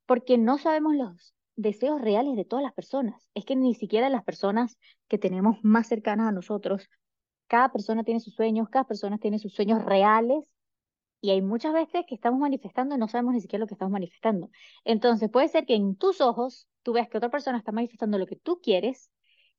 porque 0.07 0.39
no 0.39 0.59
sabemos 0.59 0.95
los 0.95 1.35
deseos 1.57 2.01
reales 2.01 2.37
de 2.37 2.45
todas 2.45 2.63
las 2.63 2.73
personas. 2.73 3.29
Es 3.35 3.45
que 3.45 3.57
ni 3.57 3.75
siquiera 3.75 4.09
las 4.09 4.25
personas 4.25 4.79
que 5.09 5.19
tenemos 5.19 5.59
más 5.63 5.89
cercanas 5.89 6.29
a 6.29 6.33
nosotros, 6.33 6.89
cada 7.47 7.71
persona 7.73 8.05
tiene 8.05 8.21
sus 8.21 8.35
sueños, 8.35 8.69
cada 8.71 8.87
persona 8.87 9.19
tiene 9.19 9.39
sus 9.39 9.53
sueños 9.55 9.85
reales 9.85 10.45
y 11.23 11.31
hay 11.31 11.41
muchas 11.41 11.73
veces 11.73 12.05
que 12.07 12.17
estamos 12.17 12.41
manifestando 12.41 12.95
y 12.95 12.99
no 12.99 13.09
sabemos 13.09 13.33
ni 13.33 13.41
siquiera 13.41 13.61
lo 13.61 13.69
que 13.69 13.75
estamos 13.75 13.93
manifestando. 13.93 14.51
Entonces 14.85 15.31
puede 15.31 15.49
ser 15.49 15.65
que 15.65 15.77
en 15.77 15.97
tus 15.97 16.21
ojos 16.21 16.69
tú 16.83 16.93
veas 16.93 17.09
que 17.09 17.17
otra 17.17 17.31
persona 17.31 17.57
está 17.57 17.73
manifestando 17.73 18.19
lo 18.19 18.27
que 18.27 18.37
tú 18.37 18.61
quieres 18.61 19.11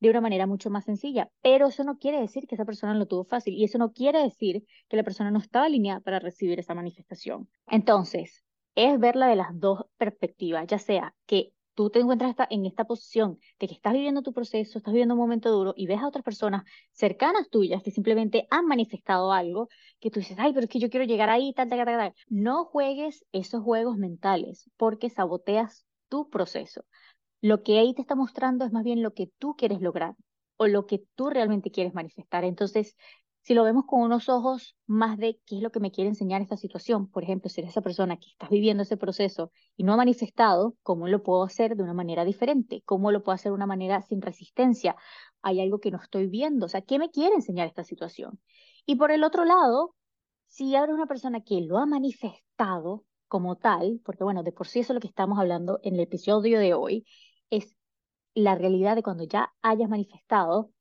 de 0.01 0.09
una 0.09 0.19
manera 0.19 0.45
mucho 0.45 0.69
más 0.69 0.83
sencilla, 0.83 1.31
pero 1.41 1.67
eso 1.67 1.85
no 1.85 1.97
quiere 1.97 2.19
decir 2.19 2.45
que 2.45 2.55
esa 2.55 2.65
persona 2.65 2.93
lo 2.93 3.07
tuvo 3.07 3.23
fácil 3.23 3.53
y 3.53 3.63
eso 3.63 3.77
no 3.77 3.93
quiere 3.93 4.21
decir 4.21 4.65
que 4.89 4.97
la 4.97 5.03
persona 5.03 5.31
no 5.31 5.39
estaba 5.39 5.65
alineada 5.65 6.01
para 6.01 6.19
recibir 6.19 6.59
esa 6.59 6.75
manifestación. 6.75 7.49
Entonces, 7.67 8.43
es 8.75 8.99
verla 8.99 9.27
de 9.27 9.37
las 9.37 9.57
dos 9.57 9.85
perspectivas, 9.97 10.67
ya 10.67 10.79
sea 10.79 11.15
que 11.25 11.53
tú 11.75 11.89
te 11.89 11.99
encuentras 11.99 12.35
en 12.49 12.65
esta 12.65 12.85
posición 12.85 13.39
de 13.59 13.67
que 13.67 13.73
estás 13.73 13.93
viviendo 13.93 14.21
tu 14.21 14.33
proceso, 14.33 14.77
estás 14.77 14.93
viviendo 14.93 15.15
un 15.15 15.19
momento 15.19 15.51
duro 15.51 15.73
y 15.75 15.87
ves 15.87 15.99
a 15.99 16.07
otras 16.07 16.23
personas 16.23 16.63
cercanas 16.91 17.49
tuyas 17.49 17.83
que 17.83 17.91
simplemente 17.91 18.47
han 18.49 18.65
manifestado 18.65 19.31
algo 19.31 19.69
que 19.99 20.11
tú 20.11 20.19
dices, 20.19 20.37
ay, 20.39 20.53
pero 20.53 20.65
es 20.65 20.69
que 20.69 20.79
yo 20.79 20.89
quiero 20.89 21.05
llegar 21.05 21.29
ahí, 21.29 21.53
tal, 21.53 21.69
tal, 21.69 21.85
tal, 21.85 21.97
tal. 21.97 22.13
No 22.29 22.65
juegues 22.65 23.25
esos 23.31 23.63
juegos 23.63 23.97
mentales 23.97 24.69
porque 24.77 25.09
saboteas 25.09 25.85
tu 26.09 26.29
proceso. 26.29 26.85
Lo 27.41 27.63
que 27.63 27.79
ahí 27.79 27.93
te 27.93 28.01
está 28.01 28.15
mostrando 28.15 28.65
es 28.65 28.71
más 28.71 28.83
bien 28.83 29.03
lo 29.03 29.13
que 29.13 29.29
tú 29.37 29.55
quieres 29.55 29.81
lograr 29.81 30.15
o 30.57 30.67
lo 30.67 30.85
que 30.85 31.03
tú 31.15 31.29
realmente 31.29 31.71
quieres 31.71 31.93
manifestar. 31.93 32.43
Entonces, 32.43 32.95
si 33.43 33.53
lo 33.53 33.63
vemos 33.63 33.85
con 33.85 34.01
unos 34.01 34.29
ojos 34.29 34.75
más 34.87 35.17
de 35.17 35.39
qué 35.45 35.57
es 35.57 35.61
lo 35.61 35.71
que 35.71 35.81
me 35.81 35.91
quiere 35.91 36.09
enseñar 36.09 36.41
esta 36.41 36.55
situación, 36.55 37.07
por 37.09 37.23
ejemplo, 37.23 37.49
si 37.49 37.59
eres 37.59 37.71
esa 37.71 37.81
persona 37.81 38.17
que 38.17 38.29
está 38.29 38.47
viviendo 38.47 38.83
ese 38.83 38.95
proceso 38.95 39.51
y 39.75 39.83
no 39.83 39.93
ha 39.93 39.97
manifestado, 39.97 40.75
¿cómo 40.81 41.07
lo 41.09 41.23
puedo 41.23 41.43
hacer 41.43 41.75
de 41.75 41.83
una 41.83 41.93
manera 41.93 42.23
diferente? 42.23 42.81
¿Cómo 42.85 43.11
lo 43.11 43.21
puedo 43.21 43.35
hacer 43.35 43.51
de 43.51 43.55
una 43.55 43.65
manera 43.65 44.01
sin 44.01 44.21
resistencia? 44.21 44.95
Hay 45.41 45.59
algo 45.59 45.79
que 45.79 45.91
no 45.91 45.99
estoy 46.01 46.27
viendo, 46.27 46.67
o 46.67 46.69
sea, 46.69 46.81
¿qué 46.81 46.97
me 46.99 47.09
quiere 47.11 47.35
enseñar 47.35 47.67
esta 47.67 47.83
situación? 47.83 48.39
Y 48.85 48.95
por 48.95 49.11
el 49.11 49.25
otro 49.25 49.43
lado, 49.43 49.93
si 50.47 50.75
eres 50.75 50.93
una 50.95 51.07
persona 51.07 51.41
que 51.41 51.61
lo 51.61 51.79
ha 51.79 51.85
manifestado 51.85 53.03
como 53.27 53.57
tal, 53.57 53.99
porque 54.05 54.23
bueno, 54.23 54.43
de 54.43 54.53
por 54.53 54.67
sí 54.67 54.79
eso 54.79 54.93
es 54.93 54.95
lo 54.95 55.01
que 55.01 55.07
estamos 55.07 55.37
hablando 55.37 55.79
en 55.83 55.95
el 55.95 56.01
episodio 56.01 56.59
de 56.59 56.73
hoy, 56.73 57.05
es 57.49 57.75
la 58.35 58.55
realidad 58.55 58.95
de 58.95 59.03
cuando 59.03 59.25
ya 59.25 59.51
hayas 59.61 59.89
manifestado, 59.89 60.71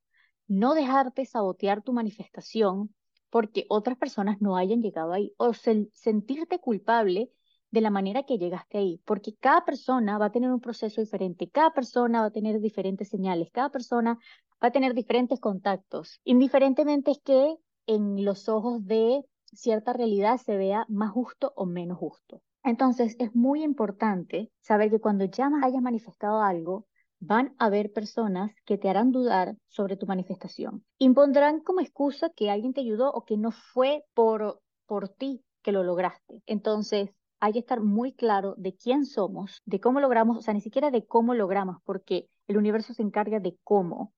no 0.53 0.75
dejarte 0.75 1.25
sabotear 1.25 1.83
tu 1.83 1.93
manifestación 1.93 2.95
porque 3.31 3.65
otras 3.71 3.97
personas 3.97 4.43
no 4.43 4.57
hayan 4.57 4.83
llegado 4.83 5.13
ahí 5.13 5.33
o 5.39 5.55
sentirte 5.55 6.59
culpable 6.59 7.31
de 7.71 7.81
la 7.81 7.89
manera 7.89 8.25
que 8.25 8.37
llegaste 8.37 8.77
ahí, 8.77 9.01
porque 9.07 9.35
cada 9.35 9.65
persona 9.65 10.19
va 10.19 10.27
a 10.27 10.33
tener 10.33 10.51
un 10.51 10.61
proceso 10.61 11.01
diferente, 11.01 11.49
cada 11.49 11.73
persona 11.73 12.21
va 12.21 12.27
a 12.27 12.31
tener 12.31 12.61
diferentes 12.61 13.09
señales, 13.09 13.51
cada 13.51 13.71
persona 13.71 14.19
va 14.63 14.69
a 14.69 14.73
tener 14.73 14.93
diferentes 14.93 15.41
contactos, 15.41 16.21
indiferentemente 16.25 17.13
es 17.13 17.21
que 17.25 17.57
en 17.87 18.23
los 18.23 18.51
ojos 18.51 18.85
de 18.85 19.25
cierta 19.55 19.95
realidad 19.95 20.37
se 20.37 20.59
vea 20.59 20.85
más 20.91 21.13
justo 21.13 21.55
o 21.57 21.65
menos 21.65 21.97
justo. 21.97 22.43
Entonces 22.63 23.17
es 23.19 23.35
muy 23.35 23.63
importante 23.65 24.51
saber 24.61 24.91
que 24.91 25.01
cuando 25.01 25.25
ya 25.25 25.51
hayas 25.63 25.81
manifestado 25.83 26.43
algo, 26.43 26.87
van 27.23 27.55
a 27.59 27.67
haber 27.67 27.93
personas 27.93 28.51
que 28.65 28.79
te 28.79 28.89
harán 28.89 29.13
dudar 29.13 29.57
sobre 29.69 29.97
tu 29.97 30.07
manifestación. 30.07 30.85
Impondrán 30.99 31.61
como 31.61 31.81
excusa 31.81 32.31
que 32.31 32.51
alguien 32.51 32.75
te 32.75 32.81
ayudó 32.81 33.13
o 33.13 33.25
que 33.25 33.37
no 33.37 33.53
fue 33.53 34.05
por, 34.13 34.61
por 34.87 35.09
ti 35.09 35.45
que 35.63 35.71
lo 35.71 35.85
lograste. 35.85 36.43
Entonces, 36.47 37.11
hay 37.39 37.53
que 37.53 37.61
estar 37.61 37.81
muy 37.81 38.13
claro 38.13 38.57
de 38.59 38.75
quién 38.75 39.07
somos, 39.07 39.63
de 39.65 39.79
cómo 39.79 40.01
logramos, 40.01 40.37
o 40.37 40.43
sea, 40.43 40.53
ni 40.53 40.61
siquiera 40.61 40.91
de 40.91 41.07
cómo 41.07 41.35
logramos, 41.35 41.77
porque 41.85 42.27
el 42.49 42.57
universo 42.57 42.93
se 42.93 43.03
encarga 43.03 43.39
de 43.39 43.57
cómo 43.63 44.13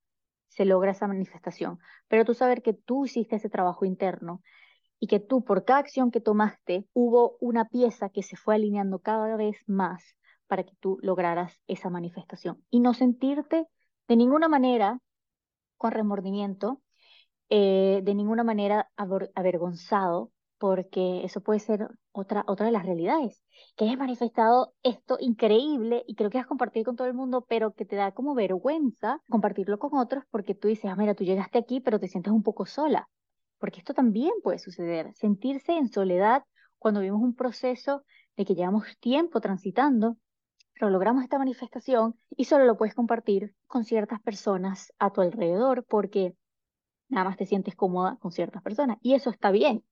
se 0.48 0.64
logra 0.64 0.92
esa 0.92 1.06
manifestación. 1.06 1.78
Pero 2.08 2.24
tú 2.24 2.32
saber 2.32 2.62
que 2.62 2.72
tú 2.72 3.04
hiciste 3.04 3.36
ese 3.36 3.50
trabajo 3.50 3.84
interno 3.84 4.40
y 4.98 5.08
que 5.08 5.20
tú 5.20 5.44
por 5.44 5.66
cada 5.66 5.80
acción 5.80 6.10
que 6.10 6.22
tomaste 6.22 6.86
hubo 6.94 7.36
una 7.40 7.66
pieza 7.66 8.08
que 8.08 8.22
se 8.22 8.36
fue 8.36 8.54
alineando 8.54 8.98
cada 9.00 9.36
vez 9.36 9.58
más 9.66 10.16
para 10.46 10.64
que 10.64 10.74
tú 10.80 10.98
lograras 11.02 11.60
esa 11.66 11.90
manifestación. 11.90 12.64
Y 12.70 12.80
no 12.80 12.94
sentirte 12.94 13.66
de 14.08 14.16
ninguna 14.16 14.48
manera 14.48 15.00
con 15.76 15.92
remordimiento, 15.92 16.80
eh, 17.48 18.00
de 18.02 18.14
ninguna 18.14 18.44
manera 18.44 18.90
avergonzado, 18.96 20.30
porque 20.58 21.24
eso 21.24 21.42
puede 21.42 21.60
ser 21.60 21.88
otra, 22.12 22.44
otra 22.46 22.66
de 22.66 22.72
las 22.72 22.86
realidades, 22.86 23.42
que 23.76 23.84
hayas 23.84 23.98
manifestado 23.98 24.72
esto 24.82 25.18
increíble 25.20 26.04
y 26.06 26.14
creo 26.14 26.30
que 26.30 26.38
has 26.38 26.46
compartido 26.46 26.86
con 26.86 26.96
todo 26.96 27.06
el 27.06 27.14
mundo, 27.14 27.44
pero 27.48 27.74
que 27.74 27.84
te 27.84 27.96
da 27.96 28.12
como 28.12 28.34
vergüenza 28.34 29.20
compartirlo 29.28 29.78
con 29.78 29.98
otros 29.98 30.24
porque 30.30 30.54
tú 30.54 30.68
dices, 30.68 30.90
ah, 30.90 30.96
mira, 30.96 31.14
tú 31.14 31.24
llegaste 31.24 31.58
aquí, 31.58 31.80
pero 31.80 31.98
te 31.98 32.08
sientes 32.08 32.32
un 32.32 32.42
poco 32.42 32.66
sola, 32.66 33.08
porque 33.58 33.78
esto 33.78 33.94
también 33.94 34.32
puede 34.42 34.58
suceder, 34.58 35.12
sentirse 35.14 35.72
en 35.72 35.88
soledad 35.88 36.44
cuando 36.78 37.00
vivimos 37.00 37.22
un 37.22 37.34
proceso 37.34 38.02
de 38.36 38.44
que 38.44 38.54
llevamos 38.54 38.86
tiempo 39.00 39.40
transitando 39.40 40.16
pero 40.74 40.90
logramos 40.90 41.22
esta 41.22 41.38
manifestación 41.38 42.18
y 42.36 42.44
solo 42.44 42.64
lo 42.64 42.76
puedes 42.76 42.94
compartir 42.94 43.54
con 43.66 43.84
ciertas 43.84 44.20
personas 44.20 44.92
a 44.98 45.10
tu 45.10 45.20
alrededor 45.20 45.84
porque 45.84 46.34
nada 47.08 47.28
más 47.28 47.36
te 47.36 47.46
sientes 47.46 47.76
cómoda 47.76 48.18
con 48.20 48.32
ciertas 48.32 48.62
personas 48.62 48.98
y 49.00 49.14
eso 49.14 49.30
está 49.30 49.50
bien. 49.50 49.84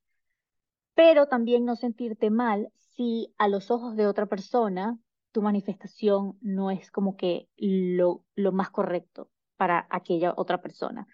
Pero 0.95 1.27
también 1.27 1.65
no 1.65 1.77
sentirte 1.77 2.31
mal 2.31 2.69
si 2.97 3.33
a 3.39 3.49
los 3.49 3.71
ojos 3.71 3.97
de 3.97 4.07
otra 4.07 4.27
persona 4.27 4.99
tu 5.31 5.41
manifestación 5.41 6.37
no 6.43 6.71
es 6.71 6.91
como 6.91 7.17
que 7.17 7.49
lo, 7.57 8.25
lo 8.35 8.53
más 8.53 8.71
correcto 8.71 9.31
para 9.57 9.87
aquella 9.91 10.35
otra 10.37 10.61
persona. 10.61 11.07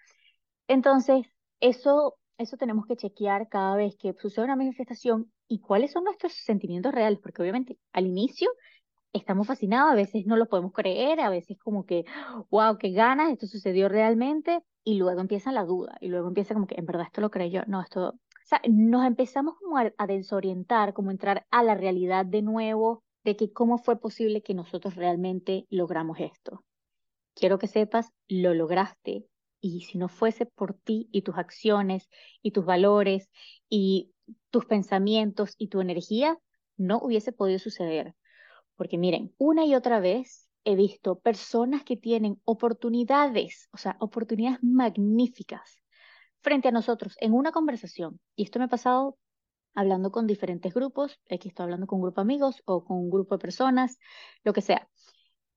Entonces, 0.67 1.25
eso, 1.61 2.17
eso 2.37 2.57
tenemos 2.57 2.85
que 2.85 2.97
chequear 2.97 3.47
cada 3.47 3.75
vez 3.75 3.95
que 3.95 4.13
sucede 4.19 4.45
una 4.45 4.55
manifestación 4.55 5.31
y 5.47 5.59
cuáles 5.59 5.91
son 5.91 6.03
nuestros 6.03 6.33
sentimientos 6.33 6.93
reales, 6.93 7.19
porque 7.19 7.41
obviamente 7.41 7.77
al 7.93 8.07
inicio 8.07 8.49
estamos 9.13 9.47
fascinados, 9.47 9.91
a 9.91 9.95
veces 9.95 10.25
no 10.25 10.35
lo 10.37 10.47
podemos 10.47 10.73
creer, 10.73 11.19
a 11.19 11.29
veces 11.29 11.57
como 11.57 11.85
que, 11.85 12.05
wow, 12.49 12.77
qué 12.77 12.91
ganas, 12.91 13.31
esto 13.31 13.47
sucedió 13.47 13.89
realmente, 13.89 14.61
y 14.83 14.95
luego 14.97 15.21
empieza 15.21 15.51
la 15.51 15.65
duda, 15.65 15.97
y 16.01 16.07
luego 16.07 16.27
empieza 16.27 16.53
como 16.53 16.67
que, 16.67 16.75
en 16.75 16.85
verdad, 16.85 17.07
esto 17.07 17.21
lo 17.21 17.31
creo 17.31 17.47
yo, 17.47 17.61
no, 17.67 17.81
esto, 17.81 18.09
o 18.09 18.45
sea, 18.45 18.61
nos 18.69 19.05
empezamos 19.05 19.55
como 19.59 19.77
a, 19.77 20.07
desorientar, 20.07 20.93
como 20.93 21.11
entrar 21.11 21.45
a 21.51 21.63
la 21.63 21.75
realidad 21.75 22.25
de 22.25 22.41
nuevo, 22.41 23.03
de 23.23 23.35
que 23.35 23.51
cómo 23.51 23.77
fue 23.77 23.99
posible 23.99 24.41
que 24.41 24.53
nosotros 24.53 24.95
realmente 24.95 25.65
logramos 25.69 26.19
esto. 26.19 26.63
Quiero 27.35 27.59
que 27.59 27.67
sepas, 27.67 28.11
lo 28.27 28.53
lograste, 28.53 29.25
y 29.61 29.81
si 29.81 29.97
no 29.97 30.07
fuese 30.07 30.45
por 30.45 30.73
ti 30.73 31.09
y 31.11 31.21
tus 31.21 31.37
acciones 31.37 32.09
y 32.41 32.51
tus 32.51 32.65
valores 32.65 33.29
y 33.67 34.11
tus 34.51 34.65
pensamientos 34.65 35.53
y 35.57 35.67
tu 35.67 35.81
energía, 35.81 36.39
no 36.77 36.97
hubiese 36.99 37.33
podido 37.33 37.59
suceder. 37.59 38.15
Porque 38.79 38.97
miren, 38.97 39.35
una 39.37 39.65
y 39.65 39.75
otra 39.75 39.99
vez 39.99 40.47
he 40.63 40.77
visto 40.77 41.19
personas 41.19 41.83
que 41.83 41.97
tienen 41.97 42.39
oportunidades, 42.45 43.67
o 43.73 43.77
sea, 43.77 43.97
oportunidades 43.99 44.59
magníficas 44.63 45.83
frente 46.39 46.69
a 46.69 46.71
nosotros 46.71 47.17
en 47.19 47.33
una 47.33 47.51
conversación. 47.51 48.21
Y 48.37 48.43
esto 48.43 48.57
me 48.57 48.65
ha 48.65 48.69
pasado 48.69 49.17
hablando 49.75 50.11
con 50.13 50.27
diferentes 50.27 50.73
grupos, 50.73 51.19
aquí 51.29 51.49
estoy 51.49 51.65
hablando 51.65 51.87
con 51.87 51.97
un 51.97 52.03
grupo 52.03 52.21
de 52.21 52.27
amigos 52.27 52.63
o 52.63 52.85
con 52.85 52.95
un 52.99 53.09
grupo 53.09 53.35
de 53.35 53.41
personas, 53.41 53.97
lo 54.45 54.53
que 54.53 54.61
sea. 54.61 54.87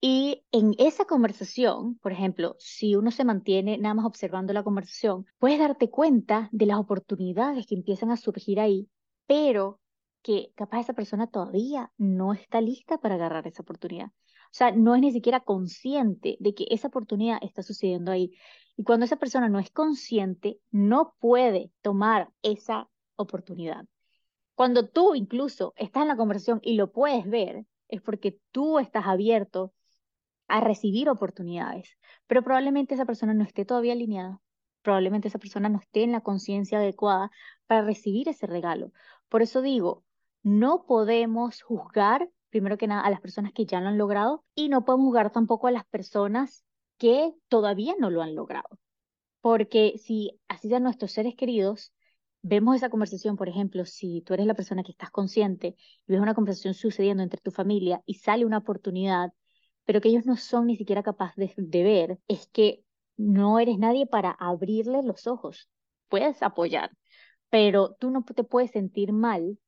Y 0.01 0.45
en 0.51 0.75
esa 0.79 1.05
conversación, 1.05 1.99
por 1.99 2.11
ejemplo, 2.11 2.57
si 2.59 2.97
uno 2.97 3.13
se 3.13 3.25
mantiene 3.25 3.79
nada 3.79 3.95
más 3.95 4.05
observando 4.05 4.53
la 4.53 4.65
conversación, 4.65 5.27
puedes 5.39 5.61
darte 5.61 5.91
cuenta 5.91 6.49
de 6.51 6.67
las 6.67 6.79
oportunidades 6.81 7.69
que 7.69 7.77
empiezan 7.77 8.11
a 8.11 8.17
surgir 8.17 8.59
ahí, 8.59 8.89
pero 9.29 9.79
que 10.23 10.53
capaz 10.55 10.81
esa 10.81 10.93
persona 10.95 11.27
todavía 11.27 11.93
no 11.99 12.33
está 12.33 12.61
lista 12.61 12.99
para 12.99 13.17
agarrar 13.17 13.47
esa 13.47 13.63
oportunidad. 13.63 14.07
O 14.07 14.55
sea, 14.55 14.71
no 14.71 14.95
es 14.95 15.01
ni 15.01 15.13
siquiera 15.13 15.41
consciente 15.41 16.37
de 16.41 16.55
que 16.55 16.67
esa 16.71 16.89
oportunidad 16.89 17.39
está 17.43 17.63
sucediendo 17.63 18.13
ahí. 18.13 18.33
Y 18.77 18.85
cuando 18.85 19.07
esa 19.07 19.17
persona 19.17 19.49
no 19.49 19.59
es 19.59 19.71
consciente, 19.71 20.59
no 20.71 21.15
puede 21.21 21.73
tomar 21.81 22.31
esa 22.43 22.89
oportunidad. 23.17 23.87
Cuando 24.55 24.89
tú 24.89 25.15
incluso 25.15 25.73
estás 25.77 26.03
en 26.03 26.09
la 26.09 26.17
conversación 26.17 26.61
y 26.63 26.75
lo 26.75 26.93
puedes 26.93 27.27
ver, 27.29 27.67
es 27.89 28.03
porque 28.03 28.39
tú 28.51 28.79
estás 28.79 29.07
abierto 29.07 29.73
a 30.49 30.61
recibir 30.61 31.09
oportunidades, 31.09 31.97
pero 32.27 32.43
probablemente 32.43 32.95
esa 32.95 33.07
persona 33.07 33.33
no 33.33 33.45
esté 33.45 33.65
todavía 33.65 33.95
alineada, 33.95 34.41
probablemente 34.83 35.29
esa 35.29 35.39
persona 35.39 35.69
no 35.69 35.79
esté 35.79 36.03
en 36.03 36.13
la 36.13 36.21
conciencia 36.21 36.79
adecuada 36.79 37.31
para 37.67 37.83
recibir 37.83 38.29
ese 38.29 38.47
regalo. 38.47 38.93
Por 39.29 39.41
eso 39.41 39.63
digo, 39.63 40.05
no 40.43 40.85
podemos 40.87 41.63
juzgar, 41.63 42.29
primero 42.51 42.77
que 42.77 42.87
nada, 42.87 43.03
a 43.03 43.11
las 43.11 43.21
personas 43.21 43.53
que 43.53 43.67
ya 43.67 43.81
lo 43.81 43.89
han 43.89 43.99
logrado 43.99 44.45
y 44.55 44.69
no 44.69 44.85
podemos 44.85 45.07
juzgar 45.07 45.33
tampoco 45.33 45.67
a 45.67 45.73
las 45.73 45.85
personas 45.87 46.65
que 46.99 47.33
todavía 47.49 47.95
no 47.99 48.11
lo 48.11 48.23
han 48.23 48.35
logrado. 48.35 48.69
Porque 49.41 49.95
si 49.99 50.41
así 50.49 50.69
sean 50.69 50.85
nuestros 50.85 51.13
seres 51.13 51.35
queridos, 51.37 51.93
vemos 52.43 52.77
esa 52.77 52.91
conversación, 52.91 53.37
por 53.37 53.49
ejemplo, 53.49 53.85
si 53.85 54.21
tú 54.23 54.35
eres 54.35 54.47
la 54.47 54.55
persona 54.55 54.83
que 54.83 54.93
estás 54.93 55.11
consciente 55.11 55.77
y 56.07 56.13
ves 56.13 56.21
una 56.21 56.35
conversación 56.35 56.75
sucediendo 56.75 57.23
entre 57.23 57.41
tu 57.41 57.51
familia 57.51 58.03
y 58.07 58.15
sale 58.15 58.45
una 58.45 58.59
oportunidad, 58.59 59.33
pero 59.85 60.01
que 60.01 60.09
ellos 60.09 60.27
no 60.27 60.37
son 60.37 60.67
ni 60.67 60.77
siquiera 60.77 61.03
capaces 61.03 61.53
de, 61.57 61.83
ver, 61.83 62.19
es 62.29 62.49
que 62.49 62.85
no 63.17 63.59
eres 63.59 63.79
nadie 63.79 64.07
para 64.07 64.31
abrirle 64.31 65.03
los 65.03 65.27
ojos. 65.27 65.69
Puedes 66.09 66.43
apoyar, 66.43 66.91
pero 67.51 67.95
tú 67.99 68.11
no 68.11 68.25
te 68.25 68.45
puedes 68.45 68.73
sentir 68.73 69.13
mal 69.13 69.59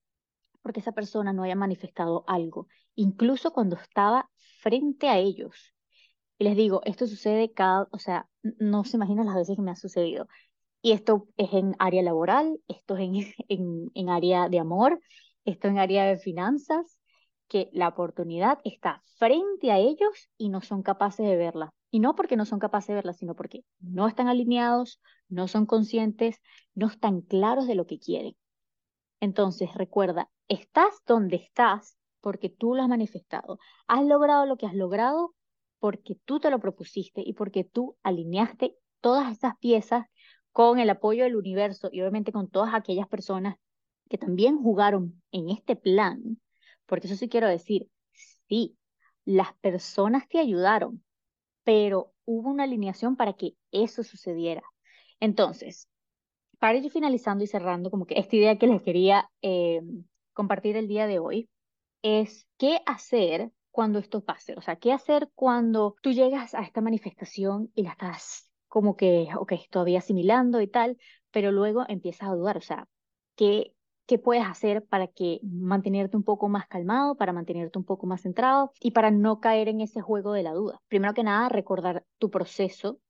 porque 0.65 0.81
esa 0.81 0.93
persona 0.93 1.35
no 1.35 1.43
haya 1.43 1.57
manifestado 1.57 2.25
algo, 2.27 2.69
incluso 2.95 3.53
cuando 3.53 3.77
estaba 3.77 4.31
frente 4.63 5.11
a 5.11 5.19
ellos. 5.19 5.75
Y 6.39 6.45
les 6.45 6.57
digo, 6.57 6.81
esto 6.87 7.07
sucede 7.07 7.53
cada, 7.53 7.87
o 7.93 7.99
sea, 7.99 8.29
no 8.43 8.85
se 8.85 8.97
imaginan 8.97 9.27
las 9.27 9.37
veces 9.37 9.57
que 9.57 9.63
me 9.63 9.71
ha 9.73 9.77
sucedido. 9.77 10.27
Y 10.83 10.93
esto 10.93 11.29
es 11.37 11.53
en 11.53 11.77
área 11.79 12.03
laboral, 12.03 12.59
esto 12.67 12.97
es 12.97 13.03
en, 13.03 13.15
en, 13.49 13.91
en 13.95 14.09
área 14.09 14.49
de 14.49 14.59
amor, 14.59 15.01
esto 15.45 15.69
en 15.69 15.79
área 15.79 16.07
de 16.07 16.17
finanzas, 16.17 16.99
que 17.49 17.69
la 17.75 17.89
oportunidad 17.89 18.59
está 18.65 19.03
frente 19.19 19.71
a 19.71 19.79
ellos 19.79 20.31
y 20.39 20.49
no 20.49 20.63
son 20.63 20.83
capaces 20.83 21.27
de 21.27 21.37
verla. 21.37 21.75
Y 21.91 22.01
no 22.01 22.15
porque 22.17 22.37
no 22.37 22.47
son 22.47 22.59
capaces 22.59 22.89
de 22.89 22.95
verla, 22.95 23.13
sino 23.13 23.37
porque 23.37 23.65
no 23.81 24.09
están 24.09 24.29
alineados, 24.29 25.01
no 25.29 25.47
son 25.47 25.67
conscientes, 25.67 26.41
no 26.75 26.87
están 26.87 27.21
claros 27.21 27.67
de 27.67 27.75
lo 27.75 27.87
que 27.87 27.99
quieren. 27.99 28.35
Entonces, 29.21 29.75
recuerda, 29.75 30.31
estás 30.49 31.03
donde 31.07 31.37
estás 31.37 31.97
porque 32.21 32.49
tú 32.49 32.75
lo 32.75 32.83
has 32.83 32.89
manifestado. 32.89 33.59
Has 33.87 34.05
logrado 34.05 34.47
lo 34.47 34.57
que 34.57 34.67
has 34.67 34.75
logrado 34.75 35.35
porque 35.79 36.17
tú 36.25 36.41
te 36.41 36.51
lo 36.51 36.61
propusiste 36.61 37.23
y 37.25 37.35
porque 37.35 37.65
tú 37.65 37.97
alineaste 38.03 38.77
todas 39.01 39.33
esas 39.33 39.57
piezas 39.59 40.07
con 40.53 40.79
el 40.79 40.89
apoyo 40.91 41.25
del 41.25 41.37
universo 41.37 41.89
y 41.93 42.01
obviamente 42.01 42.33
con 42.33 42.49
todas 42.49 42.75
aquellas 42.75 43.09
personas 43.09 43.57
que 44.09 44.19
también 44.19 44.63
jugaron 44.63 45.23
en 45.33 45.51
este 45.51 45.77
plan 45.77 46.39
porque 46.87 47.07
eso 47.07 47.17
sí 47.17 47.29
quiero 47.29 47.49
decir, 47.49 47.89
sí, 48.49 48.77
las 49.25 49.55
personas 49.55 50.29
te 50.29 50.39
ayudaron, 50.39 51.03
pero 51.65 52.13
hubo 52.25 52.51
una 52.51 52.65
alineación 52.65 53.17
para 53.17 53.35
que 53.35 53.55
eso 53.71 54.03
sucediera. 54.05 54.63
Entonces, 55.21 55.89
para 56.59 56.79
ir 56.79 56.91
finalizando 56.91 57.45
y 57.45 57.47
cerrando, 57.47 57.91
como 57.91 58.07
que 58.07 58.19
esta 58.19 58.37
idea 58.37 58.59
que 58.59 58.67
les 58.67 58.83
quería 58.83 59.31
eh, 59.43 59.83
compartir 60.35 60.77
el 60.77 60.89
día 60.89 61.07
de 61.07 61.19
hoy, 61.19 61.49
es 62.03 62.47
qué 62.59 62.81
hacer 62.87 63.51
cuando 63.71 63.99
esto 63.99 64.23
pase. 64.25 64.55
O 64.57 64.61
sea, 64.61 64.77
qué 64.77 64.93
hacer 64.93 65.31
cuando 65.35 65.97
tú 66.03 66.13
llegas 66.13 66.55
a 66.55 66.63
esta 66.63 66.81
manifestación 66.81 67.71
y 67.75 67.83
la 67.85 67.93
estás 67.93 68.51
como 68.69 68.97
que, 68.97 69.29
ok, 69.37 69.53
todavía 69.71 70.01
asimilando 70.01 70.61
y 70.61 70.67
tal, 70.67 70.99
pero 71.31 71.53
luego 71.53 71.85
empiezas 71.89 72.29
a 72.29 72.35
dudar. 72.35 72.57
O 72.57 72.61
sea, 72.61 72.89
¿qué, 73.37 73.75
qué 74.07 74.19
puedes 74.19 74.45
hacer 74.45 74.85
para 74.85 75.07
que 75.07 75.41
mantenerte 75.43 76.17
un 76.17 76.25
poco 76.25 76.49
más 76.49 76.67
calmado, 76.67 77.17
para 77.17 77.33
mantenerte 77.33 77.79
un 77.79 77.85
poco 77.85 78.07
más 78.07 78.23
centrado 78.23 78.73
y 78.81 78.91
para 78.91 79.11
no 79.11 79.41
caer 79.41 79.69
en 79.69 79.81
ese 79.81 80.01
juego 80.01 80.33
de 80.33 80.43
la 80.43 80.53
duda. 80.53 80.81
Primero 80.89 81.15
que 81.15 81.23
nada, 81.23 81.49
recordar 81.49 82.05
tu 82.19 82.31
proceso 82.31 83.01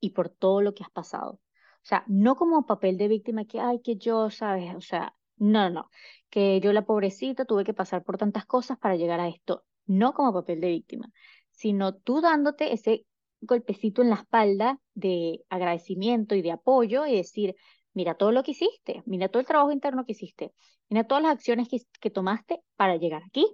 y 0.00 0.10
por 0.10 0.28
todo 0.28 0.60
lo 0.60 0.74
que 0.74 0.84
has 0.84 0.90
pasado. 0.90 1.32
O 1.32 1.88
sea, 1.88 2.04
no 2.08 2.36
como 2.36 2.66
papel 2.66 2.96
de 2.98 3.08
víctima 3.08 3.44
que, 3.44 3.60
ay, 3.60 3.80
que 3.80 3.96
yo, 3.96 4.30
¿sabes? 4.30 4.74
O 4.74 4.80
sea, 4.80 5.15
no, 5.36 5.70
no, 5.70 5.90
que 6.30 6.60
yo 6.60 6.72
la 6.72 6.84
pobrecita 6.84 7.44
tuve 7.44 7.64
que 7.64 7.74
pasar 7.74 8.02
por 8.04 8.18
tantas 8.18 8.46
cosas 8.46 8.78
para 8.78 8.96
llegar 8.96 9.20
a 9.20 9.28
esto. 9.28 9.64
No 9.86 10.14
como 10.14 10.32
papel 10.32 10.60
de 10.60 10.68
víctima, 10.68 11.10
sino 11.50 11.94
tú 11.94 12.20
dándote 12.20 12.72
ese 12.72 13.06
golpecito 13.40 14.02
en 14.02 14.10
la 14.10 14.16
espalda 14.16 14.80
de 14.94 15.44
agradecimiento 15.48 16.34
y 16.34 16.42
de 16.42 16.52
apoyo 16.52 17.06
y 17.06 17.16
decir, 17.16 17.54
mira 17.94 18.14
todo 18.14 18.32
lo 18.32 18.42
que 18.42 18.52
hiciste, 18.52 19.02
mira 19.06 19.28
todo 19.28 19.40
el 19.40 19.46
trabajo 19.46 19.72
interno 19.72 20.04
que 20.04 20.12
hiciste, 20.12 20.52
mira 20.88 21.04
todas 21.04 21.22
las 21.22 21.32
acciones 21.32 21.68
que, 21.68 22.10
tomaste 22.10 22.62
para 22.76 22.96
llegar 22.96 23.22
aquí. 23.24 23.46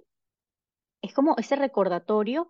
Es 1.01 1.13
como 1.13 1.35
ese 1.37 1.55
recordatorio 1.55 2.47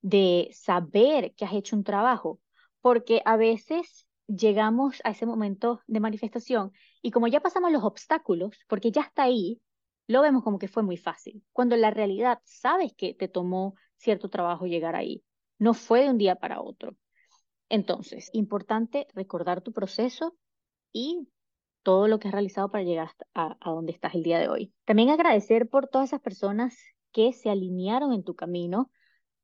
de 0.00 0.50
saber 0.52 1.34
que 1.34 1.44
has 1.44 1.54
hecho 1.54 1.76
un 1.76 1.84
trabajo, 1.84 2.40
porque 2.80 3.22
a 3.24 3.36
veces 3.36 4.03
llegamos 4.26 5.00
a 5.04 5.10
ese 5.10 5.26
momento 5.26 5.80
de 5.86 6.00
manifestación 6.00 6.72
y 7.02 7.10
como 7.10 7.28
ya 7.28 7.40
pasamos 7.40 7.72
los 7.72 7.84
obstáculos, 7.84 8.58
porque 8.68 8.90
ya 8.90 9.02
está 9.02 9.24
ahí, 9.24 9.60
lo 10.06 10.22
vemos 10.22 10.42
como 10.42 10.58
que 10.58 10.68
fue 10.68 10.82
muy 10.82 10.96
fácil, 10.96 11.42
cuando 11.52 11.76
la 11.76 11.90
realidad 11.90 12.40
sabes 12.44 12.92
que 12.94 13.14
te 13.14 13.28
tomó 13.28 13.74
cierto 13.96 14.28
trabajo 14.28 14.66
llegar 14.66 14.96
ahí, 14.96 15.22
no 15.58 15.74
fue 15.74 16.02
de 16.02 16.10
un 16.10 16.18
día 16.18 16.36
para 16.36 16.60
otro. 16.60 16.96
Entonces, 17.68 18.30
importante 18.32 19.06
recordar 19.14 19.62
tu 19.62 19.72
proceso 19.72 20.36
y 20.92 21.28
todo 21.82 22.08
lo 22.08 22.18
que 22.18 22.28
has 22.28 22.34
realizado 22.34 22.70
para 22.70 22.84
llegar 22.84 23.10
a, 23.34 23.56
a 23.60 23.70
donde 23.70 23.92
estás 23.92 24.14
el 24.14 24.22
día 24.22 24.38
de 24.38 24.48
hoy. 24.48 24.72
También 24.84 25.10
agradecer 25.10 25.68
por 25.68 25.88
todas 25.88 26.10
esas 26.10 26.20
personas 26.20 26.76
que 27.12 27.32
se 27.32 27.50
alinearon 27.50 28.12
en 28.12 28.24
tu 28.24 28.34
camino 28.34 28.90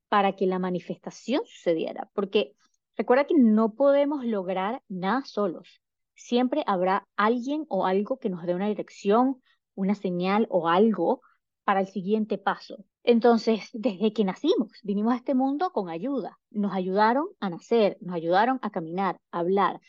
para 0.09 0.35
que 0.35 0.47
la 0.47 0.59
manifestación 0.59 1.43
sucediera, 1.47 2.11
porque 2.15 2.55
recuerda 3.01 3.25
que 3.25 3.35
no 3.35 3.73
podemos 3.73 4.27
lograr 4.27 4.83
nada 4.87 5.25
solos. 5.25 5.81
Siempre 6.15 6.63
habrá 6.67 7.09
alguien 7.17 7.65
o 7.71 7.87
algo 7.87 8.19
que 8.19 8.29
nos 8.29 8.45
dé 8.45 8.55
una 8.55 8.69
dirección, 8.69 9.41
una 9.75 9.95
señal 9.95 10.47
o 10.51 10.69
algo 10.69 11.23
para 11.65 11.81
el 11.81 11.87
siguiente 11.87 12.37
paso. 12.37 12.85
Entonces, 13.03 13.71
desde 13.73 14.13
que 14.13 14.23
nacimos, 14.23 14.73
vinimos 14.83 15.15
a 15.15 15.17
este 15.17 15.35
mundo 15.35 15.71
con 15.71 15.89
ayuda. 15.89 16.39
Nos 16.51 16.75
ayudaron 16.75 17.29
a 17.41 17.49
nacer, 17.49 17.97
nos 18.03 18.15
ayudaron 18.15 18.59
a 18.61 18.69
caminar, 18.69 19.19
a 19.31 19.39
hablar, 19.39 19.81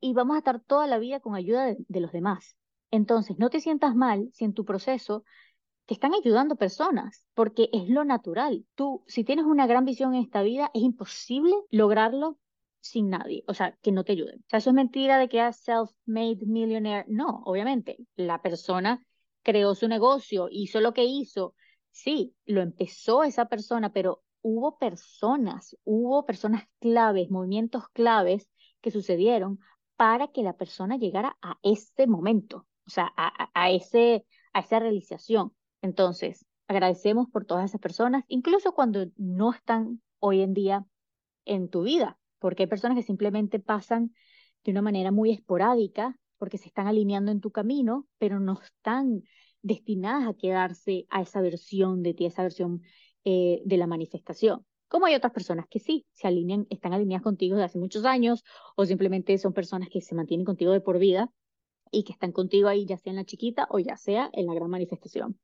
y 0.00 0.12
vamos 0.12 0.34
a 0.34 0.38
estar 0.38 0.58
toda 0.58 0.88
la 0.88 0.98
vida 0.98 1.20
con 1.20 1.36
ayuda 1.36 1.76
de, 1.78 2.00
los 2.00 2.10
demás. 2.10 2.56
Entonces, 2.90 3.38
no 3.38 3.50
te 3.50 3.60
sientas 3.60 3.94
mal 3.94 4.30
si 4.32 4.44
en 4.44 4.52
tu 4.52 4.64
proceso 4.64 5.22
están 5.92 6.14
ayudando 6.14 6.56
personas, 6.56 7.26
porque 7.34 7.68
es 7.72 7.88
lo 7.88 8.04
natural. 8.04 8.66
Tú, 8.74 9.04
si 9.06 9.24
tienes 9.24 9.44
una 9.44 9.66
gran 9.66 9.84
visión 9.84 10.14
en 10.14 10.22
esta 10.22 10.42
vida, 10.42 10.70
es 10.74 10.82
imposible 10.82 11.54
lograrlo 11.70 12.38
sin 12.80 13.10
nadie, 13.10 13.44
o 13.46 13.54
sea, 13.54 13.78
que 13.82 13.92
no 13.92 14.04
te 14.04 14.12
ayuden. 14.12 14.40
O 14.40 14.48
sea, 14.48 14.58
eso 14.58 14.70
es 14.70 14.74
mentira 14.74 15.18
de 15.18 15.28
que 15.28 15.38
eres 15.38 15.56
self-made 15.64 16.46
millionaire. 16.46 17.04
No, 17.08 17.42
obviamente, 17.44 17.98
la 18.16 18.42
persona 18.42 19.04
creó 19.42 19.74
su 19.74 19.88
negocio, 19.88 20.48
hizo 20.50 20.80
lo 20.80 20.92
que 20.92 21.04
hizo, 21.04 21.54
Sí, 21.92 22.34
lo 22.46 22.62
empezó 22.62 23.22
esa 23.22 23.46
persona, 23.46 23.92
pero 23.92 24.22
hubo 24.40 24.78
personas, 24.78 25.76
hubo 25.84 26.24
personas 26.26 26.64
claves, 26.80 27.30
movimientos 27.30 27.88
claves 27.90 28.48
que 28.80 28.90
sucedieron 28.90 29.60
para 29.96 30.28
que 30.28 30.42
la 30.42 30.56
persona 30.56 30.96
llegara 30.96 31.36
a 31.42 31.58
ese 31.62 32.06
momento, 32.06 32.66
o 32.86 32.90
sea, 32.90 33.12
a, 33.16 33.70
ese, 33.70 34.26
a 34.54 34.60
esa 34.60 34.80
realización. 34.80 35.54
Entonces, 35.82 36.46
agradecemos 36.68 37.28
por 37.28 37.44
todas 37.44 37.68
esas 37.68 37.80
personas, 37.80 38.24
incluso 38.28 38.72
cuando 38.72 39.06
no 39.16 39.52
están 39.52 40.00
hoy 40.20 40.40
en 40.40 40.54
día 40.54 40.86
en 41.44 41.68
tu 41.68 41.82
vida, 41.82 42.18
porque 42.38 42.62
hay 42.62 42.68
personas 42.68 42.96
que 42.96 43.02
simplemente 43.02 43.58
pasan 43.58 44.14
de 44.64 44.70
una 44.70 44.82
manera 44.82 45.10
muy 45.10 45.32
esporádica 45.32 46.16
porque 46.38 46.58
se 46.58 46.68
están 46.68 46.86
alineando 46.86 47.30
en 47.30 47.40
tu 47.40 47.50
camino, 47.50 48.06
pero 48.18 48.40
no 48.40 48.58
están 48.60 49.22
destinadas 49.60 50.28
a 50.28 50.34
quedarse 50.34 51.06
a 51.10 51.22
esa 51.22 51.40
versión 51.40 52.02
de 52.02 52.14
ti, 52.14 52.24
a 52.24 52.28
esa 52.28 52.42
versión 52.42 52.80
eh, 53.24 53.62
de 53.64 53.76
la 53.76 53.86
manifestación. 53.86 54.64
Como 54.88 55.06
hay 55.06 55.14
otras 55.14 55.32
personas 55.32 55.66
que 55.68 55.78
sí, 55.78 56.06
se 56.12 56.26
alinean, 56.26 56.66
están 56.68 56.92
alineadas 56.92 57.22
contigo 57.22 57.56
desde 57.56 57.66
hace 57.66 57.78
muchos 57.78 58.04
años 58.04 58.44
o 58.76 58.84
simplemente 58.84 59.38
son 59.38 59.52
personas 59.52 59.88
que 59.88 60.00
se 60.00 60.14
mantienen 60.14 60.44
contigo 60.44 60.72
de 60.72 60.80
por 60.80 60.98
vida 60.98 61.30
y 61.90 62.04
que 62.04 62.12
están 62.12 62.32
contigo 62.32 62.68
ahí, 62.68 62.86
ya 62.86 62.96
sea 62.98 63.10
en 63.10 63.16
la 63.16 63.24
chiquita 63.24 63.66
o 63.70 63.78
ya 63.78 63.96
sea 63.96 64.28
en 64.32 64.46
la 64.46 64.54
gran 64.54 64.70
manifestación. 64.70 65.38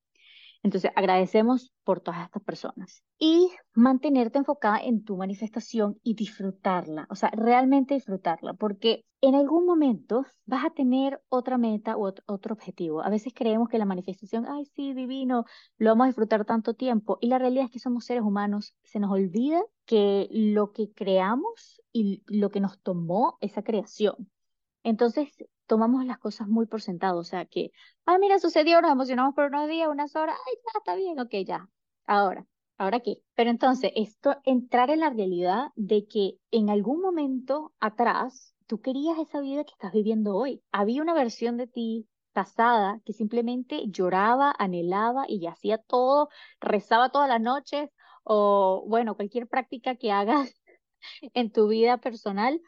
Entonces, 0.63 0.91
agradecemos 0.97 1.73
por 1.85 2.01
todas 2.01 2.25
estas 2.25 2.43
personas. 2.43 3.03
Y 3.19 3.51
mantenerte 3.75 4.39
enfocada 4.39 4.79
en 4.81 5.05
tu 5.05 5.17
manifestación 5.17 5.99
y 6.03 6.15
disfrutarla, 6.15 7.07
o 7.11 7.15
sea, 7.15 7.31
realmente 7.31 7.95
disfrutarla, 7.95 8.55
porque 8.55 9.05
en 9.21 9.35
algún 9.35 9.67
momento 9.67 10.25
vas 10.47 10.65
a 10.65 10.71
tener 10.71 11.21
otra 11.29 11.59
meta 11.59 11.97
u 11.97 12.07
otro 12.27 12.55
objetivo. 12.55 13.03
A 13.03 13.11
veces 13.11 13.33
creemos 13.35 13.69
que 13.69 13.79
la 13.79 13.85
manifestación, 13.85 14.47
ay, 14.47 14.65
sí, 14.77 14.93
divino, 14.95 15.45
lo 15.79 15.91
vamos 15.91 16.05
a 16.05 16.09
disfrutar 16.09 16.45
tanto 16.45 16.75
tiempo. 16.75 17.19
Y 17.21 17.29
la 17.29 17.39
realidad 17.39 17.67
es 17.67 17.71
que 17.71 17.81
somos 17.81 18.05
seres 18.05 18.23
humanos, 18.23 18.75
se 18.85 19.01
nos 19.01 19.11
olvida 19.11 19.63
que 19.87 20.29
lo 20.31 20.73
que 20.73 20.93
creamos 20.93 21.83
y 21.93 22.23
lo 22.27 22.51
que 22.51 22.61
nos 22.61 22.81
tomó 22.81 23.39
esa 23.41 23.63
creación. 23.63 24.29
Entonces, 24.83 25.29
tomamos 25.67 26.05
las 26.05 26.19
cosas 26.19 26.49
muy 26.49 26.67
por 26.67 26.81
sentado, 26.83 27.19
o 27.21 27.25
sea 27.25 27.45
que, 27.45 27.71
ay, 28.07 28.19
mira, 28.19 28.39
sucedió, 28.39 28.81
nos 28.81 28.93
emocionamos 28.93 29.35
por 29.35 29.47
unos 29.47 29.69
días, 29.69 29.89
unas 29.89 30.17
horas, 30.17 30.37
ay, 30.47 30.55
ya, 30.57 30.79
está 30.79 30.95
bien, 30.95 31.21
ok, 31.21 31.31
ya, 31.47 31.69
ahora, 32.07 32.47
¿ahora 32.79 33.01
qué? 33.01 33.19
Pero 33.35 33.51
entonces, 33.51 33.93
esto, 33.97 34.37
entrar 34.45 34.91
en 34.91 35.01
la 35.01 35.11
realidad 35.11 35.69
de 35.77 36.07
que 36.07 36.39
en 36.51 36.71
algún 36.71 37.01
momento 37.01 37.73
atrás, 37.81 38.55
tú 38.67 38.81
querías 38.81 39.19
esa 39.19 39.41
vida 39.41 39.65
que 39.65 39.73
estás 39.73 39.93
viviendo 39.93 40.37
hoy. 40.37 40.63
Había 40.73 41.03
una 41.03 41.15
versión 41.15 41.57
de 41.57 41.67
ti 41.67 42.09
pasada 42.33 43.01
que 43.05 43.13
simplemente 43.13 43.83
lloraba, 43.89 44.55
anhelaba 44.59 45.25
y 45.29 45.47
hacía 45.47 45.79
todo, 45.79 46.29
rezaba 46.61 47.11
todas 47.11 47.29
las 47.29 47.41
noches 47.41 47.91
o, 48.25 48.85
bueno, 48.87 49.17
cualquier 49.17 49.49
práctica 49.49 49.97
que 49.97 50.13
hagas 50.13 50.55
en 51.35 51.51
tu 51.51 51.69
vida 51.69 51.99
personal, 51.99 52.61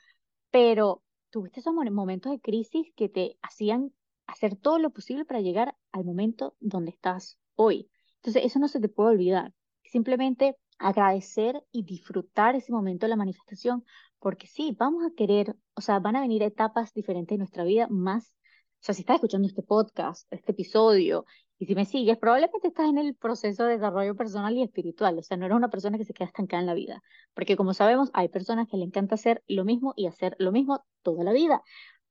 pero 0.51 1.03
tuviste 1.30 1.60
esos 1.60 1.74
momentos 1.74 2.32
de 2.32 2.40
crisis 2.40 2.88
que 2.96 3.08
te 3.08 3.38
hacían 3.42 3.92
hacer 4.26 4.56
todo 4.56 4.78
lo 4.78 4.90
posible 4.90 5.24
para 5.24 5.40
llegar 5.40 5.76
al 5.92 6.04
momento 6.04 6.54
donde 6.60 6.90
estás 6.90 7.38
hoy. 7.54 7.90
Entonces, 8.16 8.44
eso 8.44 8.58
no 8.58 8.68
se 8.68 8.80
te 8.80 8.88
puede 8.88 9.10
olvidar. 9.10 9.52
Simplemente 9.84 10.56
agradecer 10.78 11.62
y 11.72 11.84
disfrutar 11.84 12.54
ese 12.54 12.72
momento 12.72 13.06
de 13.06 13.10
la 13.10 13.16
manifestación, 13.16 13.84
porque 14.18 14.46
sí, 14.46 14.76
vamos 14.78 15.04
a 15.04 15.14
querer, 15.14 15.56
o 15.74 15.80
sea, 15.80 15.98
van 15.98 16.16
a 16.16 16.20
venir 16.20 16.42
etapas 16.42 16.92
diferentes 16.92 17.34
en 17.34 17.40
nuestra 17.40 17.64
vida 17.64 17.86
más, 17.90 18.34
o 18.80 18.82
sea, 18.82 18.94
si 18.94 19.02
estás 19.02 19.16
escuchando 19.16 19.46
este 19.46 19.62
podcast, 19.62 20.26
este 20.32 20.52
episodio, 20.52 21.26
y 21.61 21.66
si 21.66 21.75
me 21.75 21.85
sigues, 21.85 22.16
probablemente 22.16 22.68
estás 22.68 22.88
en 22.88 22.96
el 22.96 23.14
proceso 23.14 23.64
de 23.64 23.75
desarrollo 23.75 24.16
personal 24.16 24.57
y 24.57 24.62
espiritual, 24.62 25.18
o 25.18 25.23
sea, 25.23 25.37
no 25.37 25.44
eres 25.44 25.57
una 25.57 25.68
persona 25.68 25.99
que 25.99 26.07
se 26.07 26.14
queda 26.14 26.27
estancada 26.27 26.62
en 26.62 26.66
la 26.66 26.73
vida, 26.73 27.03
porque 27.35 27.55
como 27.55 27.75
sabemos, 27.75 28.09
hay 28.14 28.29
personas 28.31 28.66
que 28.66 28.79
le 28.79 28.87
encanta 28.87 29.16
hacer 29.16 29.44
lo 29.46 29.66
mismo 29.66 29.92
y 29.94 30.07
hacer 30.07 30.37
lo 30.38 30.53
mismo 30.53 30.83
toda 31.03 31.23
la 31.23 31.33
vida, 31.33 31.62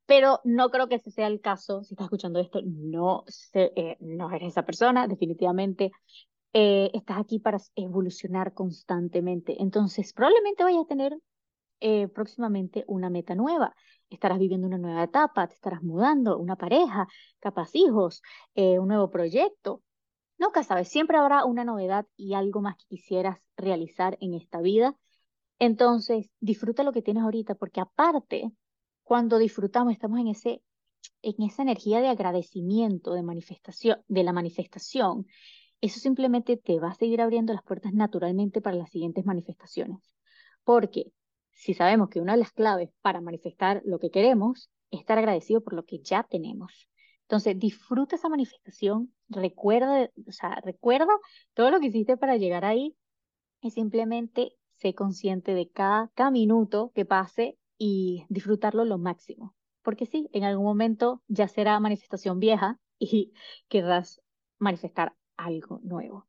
pero 0.06 0.40
no 0.44 0.70
creo 0.70 0.88
que 0.88 0.96
ese 0.96 1.10
sea 1.10 1.26
el 1.26 1.42
caso, 1.42 1.84
si 1.84 1.96
estás 1.96 2.06
escuchando 2.06 2.40
esto, 2.40 2.62
no, 2.64 3.26
eh, 3.54 3.98
no 4.02 4.32
eres 4.32 4.50
esa 4.50 4.66
persona, 4.66 5.08
definitivamente 5.08 5.92
eh, 6.54 6.92
estás 6.94 7.18
aquí 7.18 7.40
para 7.40 7.58
evolucionar 7.76 8.54
constantemente, 8.54 9.60
entonces 9.60 10.14
probablemente 10.14 10.64
vayas 10.64 10.84
a 10.84 10.88
tener 10.88 11.18
eh, 11.80 12.08
próximamente 12.08 12.84
una 12.88 13.10
meta 13.10 13.34
nueva 13.34 13.76
estarás 14.10 14.40
viviendo 14.40 14.68
una 14.68 14.78
nueva 14.78 15.04
etapa, 15.04 15.48
te 15.48 15.56
estarás 15.56 15.84
mudando, 15.84 16.38
una 16.38 16.56
pareja, 16.56 17.08
capaz 17.40 17.76
hijos, 17.76 18.22
eh, 18.56 18.80
un 18.80 18.88
nuevo 18.90 19.10
proyecto. 19.10 19.82
Nunca 20.38 20.64
sabes, 20.64 20.90
siempre 20.90 21.18
habrá 21.18 21.46
una 21.46 21.66
novedad 21.66 22.06
y 22.16 22.34
algo 22.34 22.62
más 22.62 22.76
que 22.78 22.86
quisieras 22.88 23.40
realizar 23.58 24.18
en 24.22 24.34
esta 24.34 24.62
vida. 24.62 24.96
Entonces, 25.60 26.30
disfruta 26.40 26.84
lo 26.84 26.94
que 26.94 27.02
tienes 27.02 27.24
ahorita, 27.24 27.56
porque 27.56 27.82
aparte, 27.82 28.52
cuando 29.04 29.38
disfrutamos, 29.38 29.94
estamos 29.94 30.20
en 30.20 30.28
ese 30.30 30.62
en 31.22 31.42
esa 31.44 31.62
energía 31.62 32.02
de 32.02 32.08
agradecimiento, 32.08 33.14
de 33.14 33.24
manifestación, 33.24 34.02
de 34.08 34.24
la 34.24 34.34
manifestación, 34.34 35.28
eso 35.82 36.00
simplemente 36.00 36.58
te 36.58 36.80
va 36.80 36.90
a 36.90 36.96
seguir 36.96 37.22
abriendo 37.22 37.54
las 37.54 37.64
puertas 37.64 37.94
naturalmente 37.94 38.62
para 38.62 38.78
las 38.78 38.90
siguientes 38.90 39.26
manifestaciones. 39.26 40.00
Porque 40.64 41.12
si 41.60 41.74
sabemos 41.74 42.08
que 42.08 42.22
una 42.22 42.34
de 42.34 42.40
las 42.40 42.54
claves 42.54 42.90
para 43.02 43.20
manifestar 43.20 43.82
lo 43.84 44.00
que 44.00 44.12
queremos 44.12 44.70
es 44.92 45.02
estar 45.02 45.18
agradecido 45.18 45.62
por 45.62 45.74
lo 45.74 45.84
que 45.84 46.00
ya 46.00 46.24
tenemos. 46.24 46.90
Entonces, 47.24 47.60
disfruta 47.60 48.16
esa 48.16 48.30
manifestación, 48.30 49.14
recuerda, 49.28 50.10
o 50.26 50.32
sea, 50.32 50.62
recuerda 50.64 51.14
todo 51.54 51.70
lo 51.70 51.82
que 51.82 51.88
hiciste 51.88 52.16
para 52.16 52.38
llegar 52.38 52.64
ahí 52.64 52.96
y 53.62 53.72
simplemente 53.72 54.54
sé 54.78 54.96
consciente 54.96 55.54
de 55.54 55.70
cada, 55.70 56.10
minuto 56.32 56.94
que 56.96 57.04
pase 57.04 57.58
y 57.78 58.26
disfrutarlo 58.30 58.86
lo 58.86 58.98
máximo. 58.98 59.54
Porque 59.82 60.06
sí, 60.06 60.30
en 60.32 60.46
algún 60.46 60.66
momento 60.66 61.22
ya 61.28 61.50
será 61.50 61.78
manifestación 61.82 62.40
vieja 62.40 62.80
y 62.98 63.34
querrás 63.68 64.22
manifestar 64.60 65.14
algo 65.36 65.82
nuevo. 65.84 66.26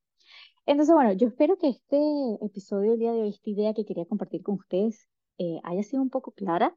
Entonces, 0.67 0.93
bueno, 0.93 1.13
yo 1.13 1.29
espero 1.29 1.57
que 1.57 1.69
este 1.69 1.97
episodio 2.43 2.91
del 2.91 2.99
día 2.99 3.13
de 3.13 3.23
hoy, 3.23 3.29
esta 3.29 3.49
idea 3.49 3.75
que 3.75 3.85
quería 3.85 4.07
compartir 4.07 4.43
con 4.43 4.57
ustedes, 4.57 5.09
eh, 5.41 5.59
haya 5.65 5.83
sido 5.83 6.03
un 6.03 6.11
poco 6.11 6.33
clara 6.33 6.77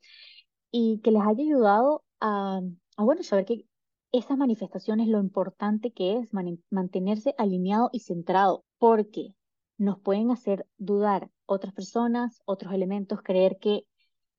y 0.72 1.02
que 1.04 1.12
les 1.12 1.22
haya 1.22 1.44
ayudado 1.44 2.04
a, 2.22 2.62
bueno, 2.98 3.22
saber 3.24 3.46
que 3.46 3.66
esas 4.14 4.38
manifestaciones, 4.38 5.10
lo 5.10 5.20
importante 5.20 5.92
que 5.92 6.18
es 6.18 6.32
mantenerse 6.70 7.36
alineado 7.38 7.90
y 7.92 8.00
centrado, 8.00 8.64
porque 8.78 9.36
nos 9.78 10.00
pueden 10.00 10.32
hacer 10.32 10.66
dudar 10.78 11.30
otras 11.46 11.74
personas, 11.74 12.42
otros 12.46 12.74
elementos, 12.74 13.22
creer 13.22 13.58
que 13.60 13.86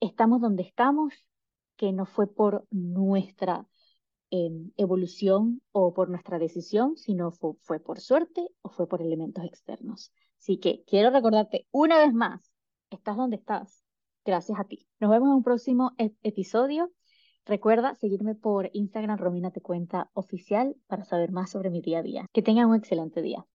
estamos 0.00 0.40
donde 0.40 0.62
estamos, 0.62 1.12
que 1.76 1.92
no 1.92 2.06
fue 2.06 2.26
por 2.26 2.66
nuestra 2.70 3.66
em, 4.30 4.70
evolución 4.78 5.60
o 5.72 5.92
por 5.92 6.08
nuestra 6.08 6.38
decisión, 6.38 6.96
sino 6.96 7.30
fue, 7.30 7.52
fue 7.60 7.78
por 7.78 8.00
suerte 8.00 8.48
o 8.62 8.70
fue 8.70 8.88
por 8.88 9.02
elementos 9.02 9.44
externos. 9.44 10.12
Así 10.38 10.56
que 10.58 10.82
quiero 10.86 11.10
recordarte 11.10 11.66
una 11.72 11.98
vez 11.98 12.14
más, 12.14 12.50
estás 12.90 13.16
donde 13.16 13.36
estás, 13.36 13.83
gracias 14.24 14.58
a 14.58 14.64
ti. 14.64 14.86
Nos 15.00 15.10
vemos 15.10 15.28
en 15.28 15.34
un 15.34 15.42
próximo 15.42 15.92
episodio. 16.22 16.90
Recuerda 17.46 17.94
seguirme 17.94 18.34
por 18.34 18.70
Instagram 18.72 19.18
Romina 19.18 19.50
Te 19.50 19.60
Cuenta 19.60 20.10
Oficial 20.14 20.76
para 20.86 21.04
saber 21.04 21.30
más 21.30 21.50
sobre 21.50 21.70
mi 21.70 21.82
día 21.82 21.98
a 21.98 22.02
día. 22.02 22.26
Que 22.32 22.42
tengan 22.42 22.68
un 22.68 22.76
excelente 22.76 23.20
día. 23.20 23.46